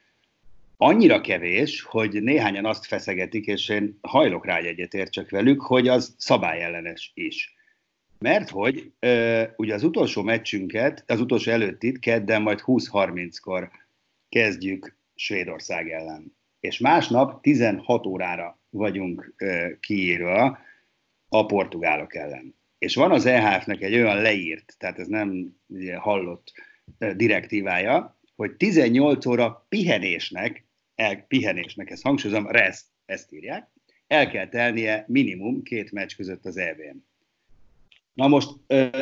Annyira 0.76 1.20
kevés, 1.20 1.82
hogy 1.82 2.22
néhányan 2.22 2.64
azt 2.64 2.86
feszegetik, 2.86 3.46
és 3.46 3.68
én 3.68 3.98
hajlok 4.00 4.46
rá 4.46 4.56
egyet 4.56 5.10
csak 5.10 5.30
velük, 5.30 5.60
hogy 5.60 5.88
az 5.88 6.14
szabályellenes 6.18 7.10
is. 7.14 7.54
Mert 8.18 8.48
hogy 8.48 8.92
ö, 8.98 9.42
ugye 9.56 9.74
az 9.74 9.82
utolsó 9.82 10.22
meccsünket, 10.22 11.04
az 11.06 11.20
utolsó 11.20 11.50
előttit 11.50 11.98
kedden 11.98 12.42
majd 12.42 12.60
20-30-kor 12.66 13.70
kezdjük 14.28 14.96
Svédország 15.14 15.90
ellen. 15.90 16.36
És 16.60 16.78
másnap 16.78 17.42
16 17.42 18.06
órára 18.06 18.58
vagyunk 18.70 19.34
ö, 19.36 19.66
kiírva 19.80 20.58
a 21.28 21.46
portugálok 21.46 22.14
ellen. 22.14 22.54
És 22.82 22.94
van 22.94 23.10
az 23.10 23.26
EHF-nek 23.26 23.82
egy 23.82 23.94
olyan 23.94 24.22
leírt, 24.22 24.74
tehát 24.78 24.98
ez 24.98 25.06
nem 25.06 25.56
hallott 25.96 26.52
direktívája, 27.16 28.18
hogy 28.36 28.56
18 28.56 29.26
óra 29.26 29.66
pihenésnek, 29.68 30.64
el, 30.94 31.16
pihenésnek, 31.28 31.90
ezt 31.90 32.02
hangsúlyozom, 32.02 32.50
rest, 32.50 32.84
ezt 33.06 33.32
írják, 33.32 33.68
el 34.06 34.30
kell 34.30 34.48
telnie 34.48 35.04
minimum 35.08 35.62
két 35.62 35.92
meccs 35.92 36.16
között 36.16 36.44
az 36.44 36.56
EB-n. 36.56 37.04
Na 38.12 38.28
most 38.28 38.50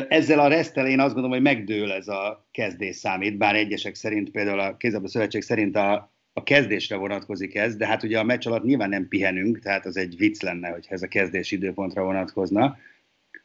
ezzel 0.07 0.39
a 0.39 0.47
resztel 0.47 0.87
én 0.87 0.99
azt 0.99 1.13
gondolom, 1.13 1.31
hogy 1.31 1.55
megdől 1.55 1.91
ez 1.91 2.07
a 2.07 2.47
kezdés 2.51 2.95
számít, 2.95 3.37
bár 3.37 3.55
egyesek 3.55 3.95
szerint, 3.95 4.31
például 4.31 4.59
a 4.59 4.77
Kézabda 4.77 5.07
Szövetség 5.07 5.41
szerint 5.41 5.75
a, 5.75 6.13
a 6.33 6.43
kezdésre 6.43 6.95
vonatkozik 6.95 7.55
ez, 7.55 7.75
de 7.75 7.87
hát 7.87 8.03
ugye 8.03 8.19
a 8.19 8.23
meccs 8.23 8.47
alatt 8.47 8.63
nyilván 8.63 8.89
nem 8.89 9.07
pihenünk, 9.07 9.59
tehát 9.59 9.85
az 9.85 9.97
egy 9.97 10.17
vicc 10.17 10.41
lenne, 10.41 10.69
hogyha 10.69 10.93
ez 10.93 11.01
a 11.01 11.07
kezdés 11.07 11.51
időpontra 11.51 12.03
vonatkozna. 12.03 12.77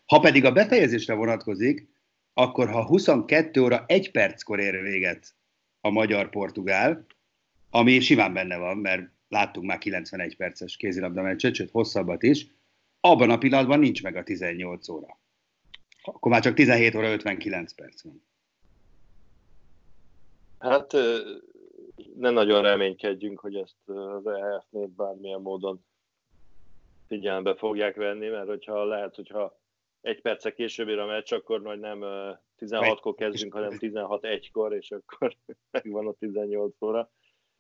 Ha 0.07 0.19
pedig 0.19 0.45
a 0.45 0.53
befejezésre 0.53 1.15
vonatkozik, 1.15 1.89
akkor 2.35 2.69
ha 2.71 2.87
22 2.87 3.63
óra 3.63 3.85
1 3.87 4.11
perckor 4.11 4.61
ér 4.61 4.83
véget 4.83 5.35
a 5.81 5.91
magyar-portugál, 5.91 7.07
ami 7.71 8.01
simán 8.01 8.33
benne 8.33 8.57
van, 8.57 8.77
mert 8.77 9.11
láttunk 9.29 9.67
már 9.67 9.79
91 9.79 10.37
perces 10.37 10.77
kézilabda 10.77 11.23
meccset, 11.23 11.55
sőt 11.55 11.71
hosszabbat 11.71 12.23
is, 12.23 12.47
abban 13.01 13.31
a 13.31 13.39
pillanatban 13.39 13.79
nincs 13.79 14.03
meg 14.03 14.17
a 14.17 14.23
18 14.23 14.89
óra. 14.89 15.19
Akkor 16.03 16.31
már 16.31 16.43
csak 16.43 16.55
17 16.55 16.95
óra 16.95 17.13
59 17.13 17.73
perc 17.73 18.03
van. 18.03 18.23
Hát 20.59 20.93
nem 22.17 22.33
nagyon 22.33 22.63
reménykedjünk, 22.63 23.41
hogy 23.41 23.55
ezt 23.55 23.89
az 23.89 24.27
EHF-nél 24.27 24.87
bármilyen 24.87 25.41
módon 25.41 25.85
figyelembe 27.07 27.55
fogják 27.55 27.97
venni, 27.97 28.29
mert 28.29 28.47
hogyha 28.47 28.85
lehet, 28.85 29.15
hogyha 29.15 29.59
egy 30.07 30.21
perce 30.21 30.53
később 30.53 30.89
ér 30.89 30.99
a 30.99 31.07
meccs, 31.07 31.33
akkor 31.33 31.61
majd 31.61 31.81
nem 31.81 31.99
16-kor 32.59 33.15
kezdünk, 33.15 33.53
hanem 33.53 33.77
16-1-kor, 33.79 34.75
és 34.75 34.91
akkor 34.91 35.37
megvan 35.71 36.07
a 36.07 36.13
18 36.13 36.83
óra. 36.83 37.11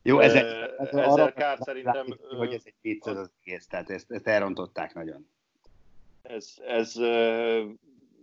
Jó, 0.02 0.18
ezek, 0.18 0.44
ez 0.44 0.88
ezzel 0.88 1.10
arra 1.10 1.32
kár 1.32 1.58
szerintem... 1.60 2.06
Hogy 2.36 2.52
ez 2.52 2.62
egy 2.64 2.74
vicc 2.80 3.06
az, 3.06 3.16
az 3.16 3.30
egész, 3.42 3.66
tehát 3.66 3.90
ezt, 3.90 4.10
ezt 4.10 4.26
elrontották 4.26 4.94
nagyon. 4.94 5.28
Ez, 6.22 6.54
ez 6.66 6.94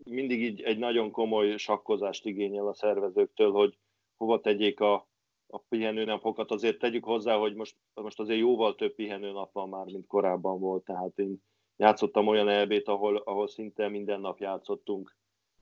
mindig 0.04 0.42
így 0.42 0.62
egy 0.62 0.78
nagyon 0.78 1.12
komoly 1.12 1.58
sakkozást 1.58 2.26
igényel 2.26 2.68
a 2.68 2.74
szervezőktől, 2.74 3.52
hogy 3.52 3.78
hova 4.18 4.40
tegyék 4.40 4.80
a, 4.80 5.08
a 5.48 5.58
pihenőnapokat. 5.58 6.52
Azért 6.52 6.80
tegyük 6.80 7.04
hozzá, 7.04 7.36
hogy 7.36 7.56
most, 7.56 7.76
most 7.94 8.20
azért 8.20 8.40
jóval 8.40 8.76
több 8.76 8.96
pihenőnap 8.96 9.52
van 9.52 9.70
már, 9.70 9.86
mint 9.86 10.08
korábban 10.08 10.60
volt, 10.60 10.84
tehát 10.84 11.18
én 11.20 11.42
játszottam 11.78 12.28
olyan 12.28 12.50
elbét, 12.50 12.88
ahol, 12.88 13.18
ahol 13.18 13.48
szinte 13.48 13.88
minden 13.88 14.20
nap 14.20 14.40
játszottunk 14.40 15.16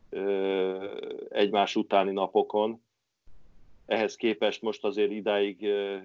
ö, 0.09 0.99
egymás 1.29 1.75
utáni 1.75 2.11
napokon. 2.11 2.83
Ehhez 3.85 4.15
képest 4.15 4.61
most 4.61 4.83
azért 4.83 5.11
idáig 5.11 5.63
ö, 5.63 5.97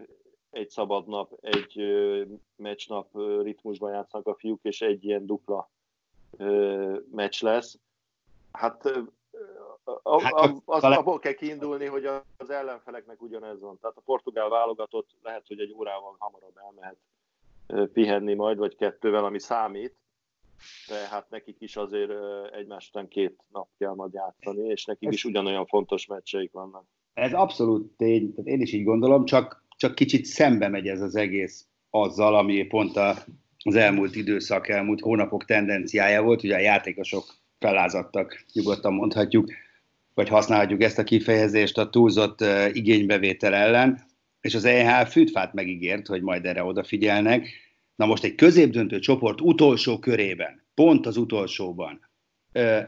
egy 0.51 0.69
szabad 0.69 1.07
nap, 1.07 1.39
egy 1.41 1.81
ö, 1.81 2.23
meccsnap 2.57 3.09
ritmusban 3.43 3.93
játszanak 3.93 4.27
a 4.27 4.35
fiúk, 4.35 4.61
és 4.63 4.81
egy 4.81 5.05
ilyen 5.05 5.27
dupla 5.27 5.71
ö, 6.37 6.99
meccs 7.11 7.43
lesz. 7.43 7.79
Hát, 8.53 8.87
a, 9.85 10.23
hát 10.23 10.33
a, 10.33 10.63
az, 10.65 10.83
abból 10.83 11.19
kell 11.19 11.33
kiindulni, 11.33 11.87
hogy 11.87 12.05
az 12.37 12.51
ellenfeleknek 12.51 13.23
ugyanez 13.23 13.61
van. 13.61 13.79
Tehát 13.81 13.97
a 13.97 14.03
portugál 14.05 14.49
válogatott 14.49 15.11
lehet, 15.23 15.47
hogy 15.47 15.61
egy 15.61 15.73
órával 15.73 16.17
hamarabb 16.19 16.57
elmehet 16.57 16.97
pihenni 17.93 18.35
majd, 18.35 18.59
vagy 18.59 18.77
kettővel, 18.77 19.25
ami 19.25 19.41
számít, 19.41 19.95
de 20.89 20.95
hát 21.11 21.31
nekik 21.31 21.57
is 21.59 21.77
azért 21.77 22.11
egymás 22.53 22.89
után 22.89 23.09
két 23.09 23.37
nap 23.53 23.69
kell 23.79 23.95
majd 23.95 24.13
játszani, 24.13 24.69
és 24.69 24.85
nekik 24.85 25.13
is 25.13 25.25
ugyanolyan 25.25 25.67
fontos 25.67 26.07
meccseik 26.07 26.53
vannak. 26.53 26.85
Ez 27.15 27.33
abszolút 27.33 27.97
tény, 27.97 28.35
tehát 28.35 28.51
én 28.51 28.61
is 28.61 28.73
így 28.73 28.85
gondolom, 28.85 29.25
csak, 29.25 29.65
csak 29.77 29.95
kicsit 29.95 30.25
szembe 30.25 30.69
megy 30.69 30.87
ez 30.87 31.01
az 31.01 31.17
egész 31.17 31.67
azzal, 31.91 32.35
ami 32.35 32.67
pont 32.67 32.97
a, 32.97 33.15
az 33.65 33.75
elmúlt 33.75 34.17
időszak, 34.17 34.69
elmúlt 34.69 35.01
hónapok 35.01 35.45
tendenciája 35.45 36.23
volt, 36.23 36.43
ugye 36.43 36.55
a 36.55 36.61
játékosok 36.61 37.25
felázadtak, 37.59 38.45
nyugodtan 38.53 38.93
mondhatjuk, 38.93 39.51
vagy 40.15 40.29
használhatjuk 40.29 40.83
ezt 40.83 40.99
a 40.99 41.05
kifejezést 41.05 41.79
a 41.79 41.91
túlzott 41.91 42.41
igénybevétel 42.73 43.55
ellen, 43.55 44.01
és 44.47 44.55
az 44.55 44.65
EH 44.65 45.07
fűtfát 45.07 45.53
megígért, 45.53 46.07
hogy 46.07 46.23
majd 46.23 46.47
erre 46.47 46.65
odafigyelnek. 46.65 47.49
Na 47.97 48.07
most 48.07 48.25
egy 48.25 48.35
középdöntő 48.35 48.99
csoport 48.99 49.41
utolsó 49.41 49.99
körében, 49.99 50.63
pont 50.75 51.07
az 51.07 51.17
utolsóban, 51.17 52.01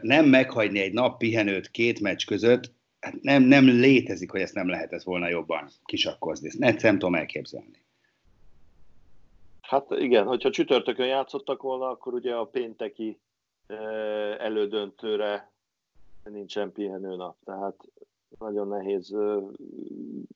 nem 0.01 0.25
meghagyni 0.25 0.79
egy 0.79 0.93
nap 0.93 1.17
pihenőt 1.17 1.71
két 1.71 1.99
meccs 1.99 2.25
között, 2.25 2.71
hát 2.99 3.21
nem, 3.21 3.43
nem 3.43 3.65
létezik, 3.65 4.31
hogy 4.31 4.41
ezt 4.41 4.53
nem 4.53 4.69
lehetett 4.69 5.03
volna 5.03 5.29
jobban 5.29 5.69
kisakkozni. 5.85 6.49
Ezt 6.59 6.81
nem 6.81 6.93
tudom 6.93 7.15
elképzelni. 7.15 7.83
Hát 9.61 9.85
igen, 9.89 10.25
hogyha 10.25 10.49
csütörtökön 10.49 11.07
játszottak 11.07 11.61
volna, 11.61 11.89
akkor 11.89 12.13
ugye 12.13 12.33
a 12.33 12.45
pénteki 12.45 13.19
elődöntőre 14.37 15.51
nincsen 16.23 16.71
pihenőnap, 16.71 17.35
tehát 17.45 17.75
nagyon 18.37 18.67
nehéz 18.67 19.15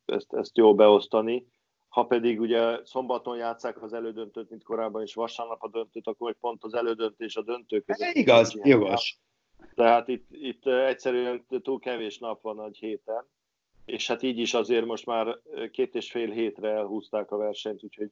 ezt, 0.06 0.34
ezt 0.34 0.58
jól 0.58 0.74
beosztani. 0.74 1.48
Ha 1.88 2.04
pedig 2.04 2.40
ugye 2.40 2.86
szombaton 2.86 3.38
játszák 3.38 3.82
az 3.82 3.94
elődöntőt, 3.94 4.50
mint 4.50 4.64
korábban, 4.64 5.02
és 5.02 5.14
vasárnap 5.14 5.64
a 5.64 5.70
döntőt, 5.70 6.08
akkor 6.08 6.36
pont 6.40 6.64
az 6.64 6.74
elődöntés 6.74 7.36
a 7.36 7.42
döntő 7.42 7.80
között. 7.80 8.06
Hát 8.06 8.16
igaz, 8.16 8.60
jogos. 8.64 9.20
Tehát 9.76 10.08
itt, 10.08 10.28
itt 10.30 10.66
egyszerűen 10.66 11.46
túl 11.62 11.80
kevés 11.80 12.20
nap 12.20 12.42
van 12.42 12.64
egy 12.64 12.78
héten, 12.78 13.28
és 13.86 14.08
hát 14.08 14.22
így 14.22 14.38
is 14.38 14.54
azért 14.54 14.86
most 14.86 15.06
már 15.06 15.40
két 15.72 15.96
és 15.96 16.12
fél 16.12 16.30
hétre 16.30 16.70
elhúzták 16.70 17.32
a 17.32 17.38
versenyt, 17.38 17.84
úgyhogy 17.84 18.10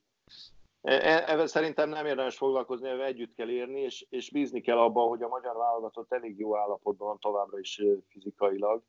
Ezzel 0.81 1.47
szerintem 1.47 1.89
nem 1.89 2.05
érdemes 2.05 2.37
foglalkozni, 2.37 2.89
ebben 2.89 3.05
együtt 3.05 3.33
kell 3.33 3.49
érni, 3.49 3.81
és, 3.81 4.05
és 4.09 4.31
bízni 4.31 4.61
kell 4.61 4.77
abban, 4.77 5.07
hogy 5.07 5.21
a 5.21 5.27
magyar 5.27 5.55
válogatott 5.55 6.13
elég 6.13 6.39
jó 6.39 6.57
állapotban 6.57 7.07
van 7.07 7.19
továbbra 7.19 7.59
is 7.59 7.81
fizikailag. 8.07 8.83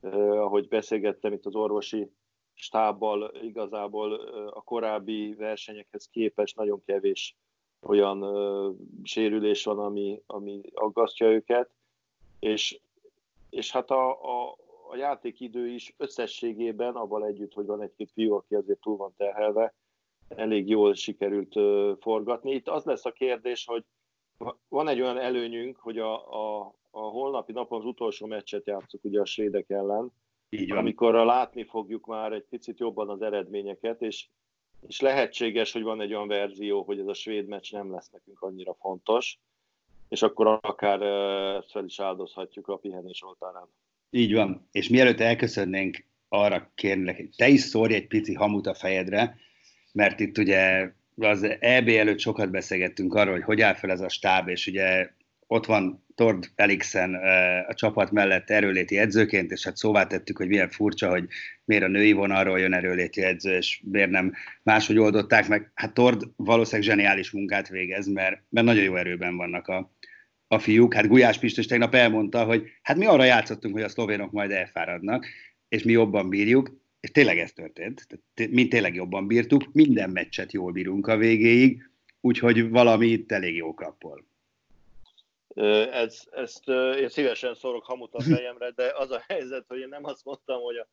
Ahogy 0.00 0.68
beszélgettem 0.68 1.32
itt 1.32 1.46
az 1.46 1.54
orvosi 1.54 2.10
stábbal, 2.54 3.34
igazából 3.42 4.12
a 4.50 4.62
korábbi 4.62 5.34
versenyekhez 5.34 6.08
képest 6.08 6.56
nagyon 6.56 6.82
kevés 6.84 7.36
olyan 7.80 8.24
sérülés 9.02 9.64
van, 9.64 9.78
ami, 9.78 10.22
ami 10.26 10.60
aggasztja 10.72 11.30
őket, 11.30 11.70
és, 12.38 12.80
és 13.50 13.72
hát 13.72 13.90
a, 13.90 14.10
a, 14.10 14.56
a 14.90 14.96
játékidő 14.96 15.68
is 15.68 15.94
összességében, 15.96 16.94
abban 16.94 17.24
együtt, 17.24 17.52
hogy 17.52 17.66
van 17.66 17.82
egy-két 17.82 18.10
fiú, 18.12 18.34
aki 18.34 18.54
azért 18.54 18.80
túl 18.80 18.96
van 18.96 19.14
terhelve, 19.16 19.74
elég 20.28 20.68
jól 20.68 20.94
sikerült 20.94 21.52
forgatni. 22.00 22.52
Itt 22.52 22.68
az 22.68 22.84
lesz 22.84 23.04
a 23.04 23.12
kérdés, 23.12 23.64
hogy 23.64 23.84
van 24.68 24.88
egy 24.88 25.00
olyan 25.00 25.18
előnyünk, 25.18 25.76
hogy 25.76 25.98
a, 25.98 26.14
a, 26.58 26.74
a 26.90 27.00
holnapi 27.00 27.52
napon 27.52 27.78
az 27.78 27.86
utolsó 27.86 28.26
meccset 28.26 28.66
játszuk 28.66 29.04
ugye 29.04 29.20
a 29.20 29.24
svédek 29.24 29.70
ellen, 29.70 30.12
Így 30.48 30.68
van. 30.68 30.78
amikor 30.78 31.14
látni 31.14 31.64
fogjuk 31.64 32.06
már 32.06 32.32
egy 32.32 32.44
picit 32.50 32.78
jobban 32.78 33.08
az 33.08 33.22
eredményeket, 33.22 34.02
és, 34.02 34.26
és 34.86 35.00
lehetséges, 35.00 35.72
hogy 35.72 35.82
van 35.82 36.00
egy 36.00 36.14
olyan 36.14 36.28
verzió, 36.28 36.82
hogy 36.82 36.98
ez 36.98 37.06
a 37.06 37.14
svéd 37.14 37.46
meccs 37.46 37.72
nem 37.72 37.90
lesz 37.90 38.10
nekünk 38.10 38.40
annyira 38.40 38.74
fontos, 38.74 39.38
és 40.08 40.22
akkor 40.22 40.58
akár 40.60 41.02
ezt 41.56 41.70
fel 41.70 41.84
is 41.84 42.00
áldozhatjuk 42.00 42.68
a 42.68 42.76
pihenés 42.76 43.22
oltárán. 43.22 43.68
Így 44.10 44.34
van. 44.34 44.68
És 44.72 44.88
mielőtt 44.88 45.20
elköszönnénk, 45.20 46.06
arra 46.28 46.72
kérlek, 46.74 47.16
hogy 47.16 47.28
te 47.36 47.48
is 47.48 47.60
szórj 47.60 47.94
egy 47.94 48.06
pici 48.06 48.34
hamut 48.34 48.66
a 48.66 48.74
fejedre, 48.74 49.36
mert 49.92 50.20
itt 50.20 50.38
ugye 50.38 50.92
az 51.16 51.42
EB 51.60 51.88
előtt 51.88 52.18
sokat 52.18 52.50
beszélgettünk 52.50 53.14
arról, 53.14 53.32
hogy 53.32 53.42
hogy 53.42 53.60
áll 53.60 53.74
fel 53.74 53.90
ez 53.90 54.00
a 54.00 54.08
stáb, 54.08 54.48
és 54.48 54.66
ugye 54.66 55.10
ott 55.46 55.66
van 55.66 56.06
Tord 56.18 56.50
Elixen 56.54 57.14
a 57.68 57.74
csapat 57.74 58.10
mellett 58.10 58.50
erőléti 58.50 58.98
edzőként, 58.98 59.50
és 59.50 59.64
hát 59.64 59.76
szóvá 59.76 60.06
tettük, 60.06 60.36
hogy 60.36 60.48
milyen 60.48 60.68
furcsa, 60.68 61.10
hogy 61.10 61.28
miért 61.64 61.82
a 61.82 61.88
női 61.88 62.12
vonalról 62.12 62.58
jön 62.58 62.72
erőléti 62.72 63.22
edző, 63.22 63.56
és 63.56 63.82
miért 63.90 64.10
nem 64.10 64.32
máshogy 64.62 64.98
oldották 64.98 65.48
meg. 65.48 65.70
Hát 65.74 65.94
Tord 65.94 66.22
valószínűleg 66.36 66.90
zseniális 66.90 67.30
munkát 67.30 67.68
végez, 67.68 68.06
mert, 68.06 68.42
mert 68.48 68.66
nagyon 68.66 68.84
jó 68.84 68.96
erőben 68.96 69.36
vannak 69.36 69.68
a, 69.68 69.94
a 70.46 70.58
fiúk. 70.58 70.94
Hát 70.94 71.08
Gulyás 71.08 71.38
Pistos 71.38 71.66
tegnap 71.66 71.94
elmondta, 71.94 72.44
hogy 72.44 72.62
hát 72.82 72.96
mi 72.96 73.06
arra 73.06 73.24
játszottunk, 73.24 73.74
hogy 73.74 73.82
a 73.82 73.88
szlovénok 73.88 74.32
majd 74.32 74.50
elfáradnak, 74.50 75.26
és 75.68 75.82
mi 75.82 75.92
jobban 75.92 76.28
bírjuk, 76.28 76.80
és 77.00 77.10
tényleg 77.10 77.38
ez 77.38 77.52
történt, 77.52 78.06
mi 78.50 78.68
tényleg 78.68 78.94
jobban 78.94 79.26
bírtuk, 79.26 79.72
minden 79.72 80.10
meccset 80.10 80.52
jól 80.52 80.72
bírunk 80.72 81.06
a 81.06 81.16
végéig, 81.16 81.90
úgyhogy 82.20 82.68
valami 82.68 83.06
itt 83.06 83.32
elég 83.32 83.56
jó 83.56 83.74
klappol. 83.74 84.27
Ez, 85.92 86.22
ezt 86.30 86.68
én 86.68 87.08
szívesen 87.08 87.54
szorok 87.54 87.84
hamut 87.84 88.14
a 88.14 88.20
fejemre, 88.20 88.70
de 88.70 88.92
az 88.96 89.10
a 89.10 89.24
helyzet, 89.26 89.64
hogy 89.68 89.78
én 89.78 89.88
nem 89.88 90.04
azt 90.04 90.24
mondtam, 90.24 90.60
hogy 90.60 90.76
a, 90.76 90.86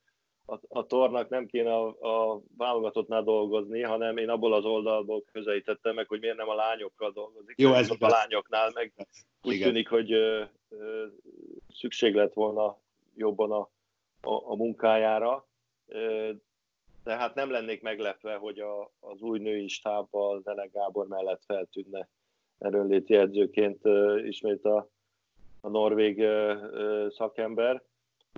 a, 0.54 0.60
a 0.67 0.86
tornak 0.86 1.30
nem 1.30 1.45
kéne 1.45 1.73
a, 1.73 1.88
a 1.88 2.41
válogatottnál 2.58 3.23
dolgozni, 3.23 3.82
hanem 3.82 4.17
én 4.17 4.30
abból 4.30 4.54
az 4.54 4.65
oldalból 4.65 5.23
közelítettem 5.32 5.95
meg, 5.95 6.08
hogy 6.08 6.19
miért 6.19 6.38
nem 6.38 6.49
a 6.49 6.56
lányokkal 6.56 7.12
dolgozik. 7.12 7.60
Jó, 7.60 7.73
ez 7.73 7.89
a 7.89 7.95
lányoknál 7.99 8.71
meg 8.73 8.93
úgy 9.41 9.54
Igen. 9.54 9.67
tűnik, 9.67 9.89
hogy 9.89 10.12
ö, 10.12 10.43
ö, 10.69 11.06
szükség 11.73 12.15
lett 12.15 12.34
volna 12.34 12.78
jobban 13.15 13.51
a, 13.51 13.69
a, 14.21 14.51
a 14.51 14.56
munkájára 14.56 15.47
de 17.06 17.15
hát 17.15 17.36
nem 17.36 17.51
lennék 17.51 17.82
meglepve, 17.82 18.36
hogy 18.36 18.60
a, 18.60 18.91
az 18.99 19.21
új 19.21 19.39
női 19.39 19.67
stábbal 19.67 20.41
Zene 20.41 20.65
Gábor 20.65 21.08
mellett 21.08 21.43
feltűnne 21.45 22.10
erőnléti 22.58 23.15
edzőként 23.15 23.82
ismét 24.26 24.65
a, 24.65 24.89
a 25.62 25.70
norvég 25.70 26.26
szakember. 27.10 27.84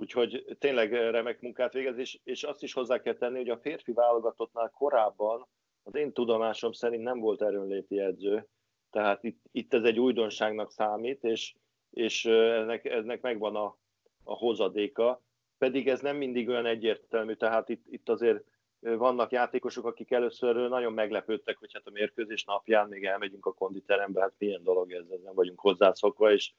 Úgyhogy 0.00 0.56
tényleg 0.58 0.92
remek 0.92 1.40
munkát 1.40 1.72
végez, 1.72 1.98
és, 1.98 2.18
és 2.24 2.42
azt 2.42 2.62
is 2.62 2.72
hozzá 2.72 3.00
kell 3.00 3.14
tenni, 3.14 3.36
hogy 3.36 3.48
a 3.48 3.58
férfi 3.58 3.92
válogatottnál 3.92 4.70
korábban 4.70 5.46
az 5.82 5.94
én 5.94 6.12
tudomásom 6.12 6.72
szerint 6.72 7.02
nem 7.02 7.20
volt 7.20 7.42
erőnléti 7.42 8.00
edző, 8.00 8.46
tehát 8.90 9.24
itt, 9.24 9.42
itt 9.52 9.74
ez 9.74 9.82
egy 9.82 9.98
újdonságnak 9.98 10.70
számít, 10.70 11.24
és, 11.24 11.54
és 11.90 12.24
ennek, 12.24 12.84
ennek 12.84 13.20
megvan 13.20 13.56
a, 13.56 13.76
a 14.24 14.34
hozadéka 14.34 15.22
pedig 15.58 15.88
ez 15.88 16.00
nem 16.00 16.16
mindig 16.16 16.48
olyan 16.48 16.66
egyértelmű, 16.66 17.34
tehát 17.34 17.68
itt, 17.68 17.84
itt 17.90 18.08
azért 18.08 18.44
vannak 18.80 19.30
játékosok, 19.30 19.84
akik 19.84 20.10
először 20.10 20.68
nagyon 20.68 20.92
meglepődtek, 20.92 21.58
hogy 21.58 21.72
hát 21.72 21.86
a 21.86 21.90
mérkőzés 21.90 22.44
napján 22.44 22.88
még 22.88 23.04
elmegyünk 23.04 23.46
a 23.46 23.52
konditerembe, 23.52 24.20
hát 24.20 24.34
milyen 24.38 24.62
dolog 24.62 24.92
ez, 24.92 25.04
nem 25.24 25.34
vagyunk 25.34 25.60
hozzászokva, 25.60 26.32
és 26.32 26.52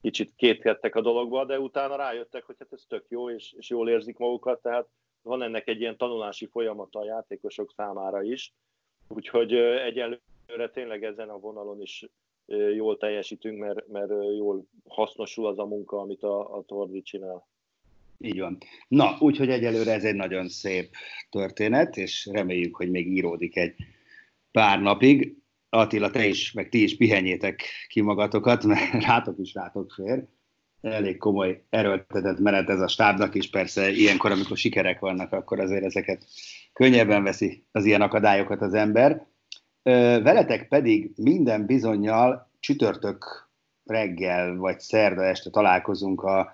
kicsit 0.00 0.34
kétkedtek 0.34 0.94
a 0.94 1.00
dologba, 1.00 1.44
de 1.44 1.60
utána 1.60 1.96
rájöttek, 1.96 2.44
hogy 2.44 2.56
hát 2.58 2.72
ez 2.72 2.84
tök 2.88 3.04
jó, 3.08 3.30
és, 3.30 3.52
és 3.52 3.70
jól 3.70 3.88
érzik 3.88 4.18
magukat, 4.18 4.62
tehát 4.62 4.88
van 5.22 5.42
ennek 5.42 5.68
egy 5.68 5.80
ilyen 5.80 5.96
tanulási 5.96 6.46
folyamata 6.46 6.98
a 6.98 7.04
játékosok 7.04 7.72
számára 7.76 8.22
is, 8.22 8.52
úgyhogy 9.08 9.54
egyelőre 9.54 10.70
tényleg 10.72 11.04
ezen 11.04 11.28
a 11.28 11.38
vonalon 11.38 11.80
is 11.80 12.06
jól 12.74 12.96
teljesítünk, 12.96 13.58
mert, 13.58 13.86
mert 13.86 14.10
jól 14.36 14.64
hasznosul 14.88 15.46
az 15.46 15.58
a 15.58 15.66
munka, 15.66 16.00
amit 16.00 16.22
a, 16.22 16.56
a 16.56 16.62
Tordi 16.62 17.02
csinál. 17.02 17.46
Így 18.18 18.40
van. 18.40 18.58
Na, 18.88 19.16
úgyhogy 19.18 19.48
egyelőre 19.48 19.92
ez 19.92 20.04
egy 20.04 20.14
nagyon 20.14 20.48
szép 20.48 20.90
történet, 21.30 21.96
és 21.96 22.28
reméljük, 22.32 22.76
hogy 22.76 22.90
még 22.90 23.06
íródik 23.06 23.56
egy 23.56 23.74
pár 24.50 24.80
napig. 24.80 25.34
Attila, 25.68 26.10
te 26.10 26.26
is, 26.26 26.52
meg 26.52 26.68
ti 26.68 26.82
is 26.82 26.96
pihenjétek 26.96 27.62
ki 27.88 28.00
magatokat, 28.00 28.64
mert 28.64 29.04
rátok 29.06 29.38
is 29.38 29.54
rátok 29.54 29.92
fér. 29.92 30.24
Elég 30.80 31.16
komoly 31.16 31.62
erőltetett 31.70 32.38
menet 32.38 32.68
ez 32.68 32.80
a 32.80 32.88
stábnak 32.88 33.34
is, 33.34 33.50
persze 33.50 33.90
ilyenkor, 33.90 34.30
amikor 34.30 34.56
sikerek 34.56 35.00
vannak, 35.00 35.32
akkor 35.32 35.60
azért 35.60 35.84
ezeket 35.84 36.26
könnyebben 36.72 37.22
veszi 37.22 37.64
az 37.72 37.84
ilyen 37.84 38.00
akadályokat 38.02 38.60
az 38.60 38.74
ember. 38.74 39.26
Veletek 40.22 40.68
pedig 40.68 41.12
minden 41.16 41.66
bizonyal 41.66 42.50
csütörtök 42.60 43.48
reggel 43.84 44.56
vagy 44.56 44.80
szerda 44.80 45.24
este 45.24 45.50
találkozunk 45.50 46.22
a 46.22 46.52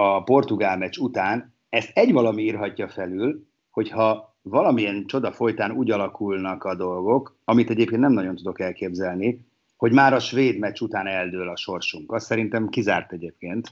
a 0.00 0.22
portugál 0.22 0.76
meccs 0.76 0.96
után 0.96 1.54
ezt 1.68 1.90
egy 1.94 2.12
valami 2.12 2.42
írhatja 2.42 2.88
felül, 2.88 3.46
hogyha 3.70 4.36
valamilyen 4.42 5.06
csoda 5.06 5.32
folytán 5.32 5.70
úgy 5.70 5.90
alakulnak 5.90 6.64
a 6.64 6.74
dolgok, 6.74 7.36
amit 7.44 7.70
egyébként 7.70 8.00
nem 8.00 8.12
nagyon 8.12 8.36
tudok 8.36 8.60
elképzelni, 8.60 9.46
hogy 9.76 9.92
már 9.92 10.12
a 10.12 10.18
svéd 10.18 10.58
meccs 10.58 10.80
után 10.80 11.06
eldől 11.06 11.48
a 11.48 11.56
sorsunk. 11.56 12.12
Azt 12.12 12.26
szerintem 12.26 12.68
kizárt 12.68 13.12
egyébként. 13.12 13.68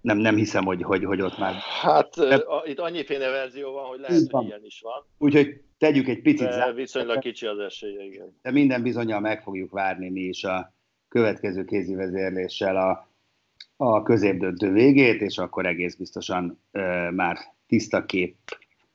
Nem, 0.00 0.18
nem 0.18 0.36
hiszem, 0.36 0.64
hogy, 0.64 0.82
hogy, 0.82 1.04
hogy 1.04 1.20
ott 1.20 1.38
már... 1.38 1.54
Hát 1.80 2.14
De... 2.16 2.34
a, 2.34 2.62
itt 2.66 2.78
annyiféle 2.78 3.28
verzió 3.28 3.72
van, 3.72 3.84
hogy 3.84 4.00
lehet, 4.00 4.30
hogy 4.30 4.46
ilyen 4.46 4.64
is 4.64 4.80
van. 4.80 5.04
Úgyhogy 5.18 5.60
tegyük 5.78 6.08
egy 6.08 6.22
picit... 6.22 6.46
De 6.46 6.52
zár... 6.52 6.74
viszonylag 6.74 7.18
kicsi 7.18 7.46
az 7.46 7.58
esélye, 7.58 8.04
igen. 8.04 8.38
De 8.42 8.50
minden 8.50 8.82
bizonyal 8.82 9.20
meg 9.20 9.42
fogjuk 9.42 9.70
várni 9.70 10.08
mi 10.08 10.20
is 10.20 10.44
a 10.44 10.72
következő 11.08 11.64
kézi 11.64 11.94
vezérléssel 11.94 12.76
a 12.76 13.09
a 13.82 14.02
középdöntő 14.02 14.72
végét, 14.72 15.20
és 15.20 15.38
akkor 15.38 15.66
egész 15.66 15.94
biztosan 15.94 16.58
ö, 16.70 17.10
már 17.10 17.38
tiszta 17.66 18.06
kép 18.06 18.36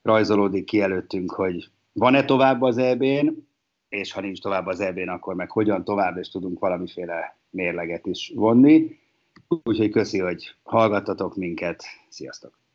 rajzolódik 0.02 0.64
ki 0.64 0.80
előttünk, 0.80 1.32
hogy 1.32 1.70
van-e 1.92 2.24
tovább 2.24 2.62
az 2.62 2.78
EB-n, 2.78 3.48
és 3.88 4.12
ha 4.12 4.20
nincs 4.20 4.40
tovább 4.40 4.66
az 4.66 4.80
EB-n, 4.80 5.08
akkor 5.08 5.34
meg 5.34 5.50
hogyan 5.50 5.84
tovább, 5.84 6.16
és 6.16 6.28
tudunk 6.28 6.58
valamiféle 6.58 7.38
mérleget 7.50 8.06
is 8.06 8.32
vonni. 8.34 8.98
Úgyhogy 9.48 9.90
köszi, 9.90 10.18
hogy 10.18 10.54
hallgattatok 10.62 11.36
minket. 11.36 11.84
Sziasztok! 12.08 12.58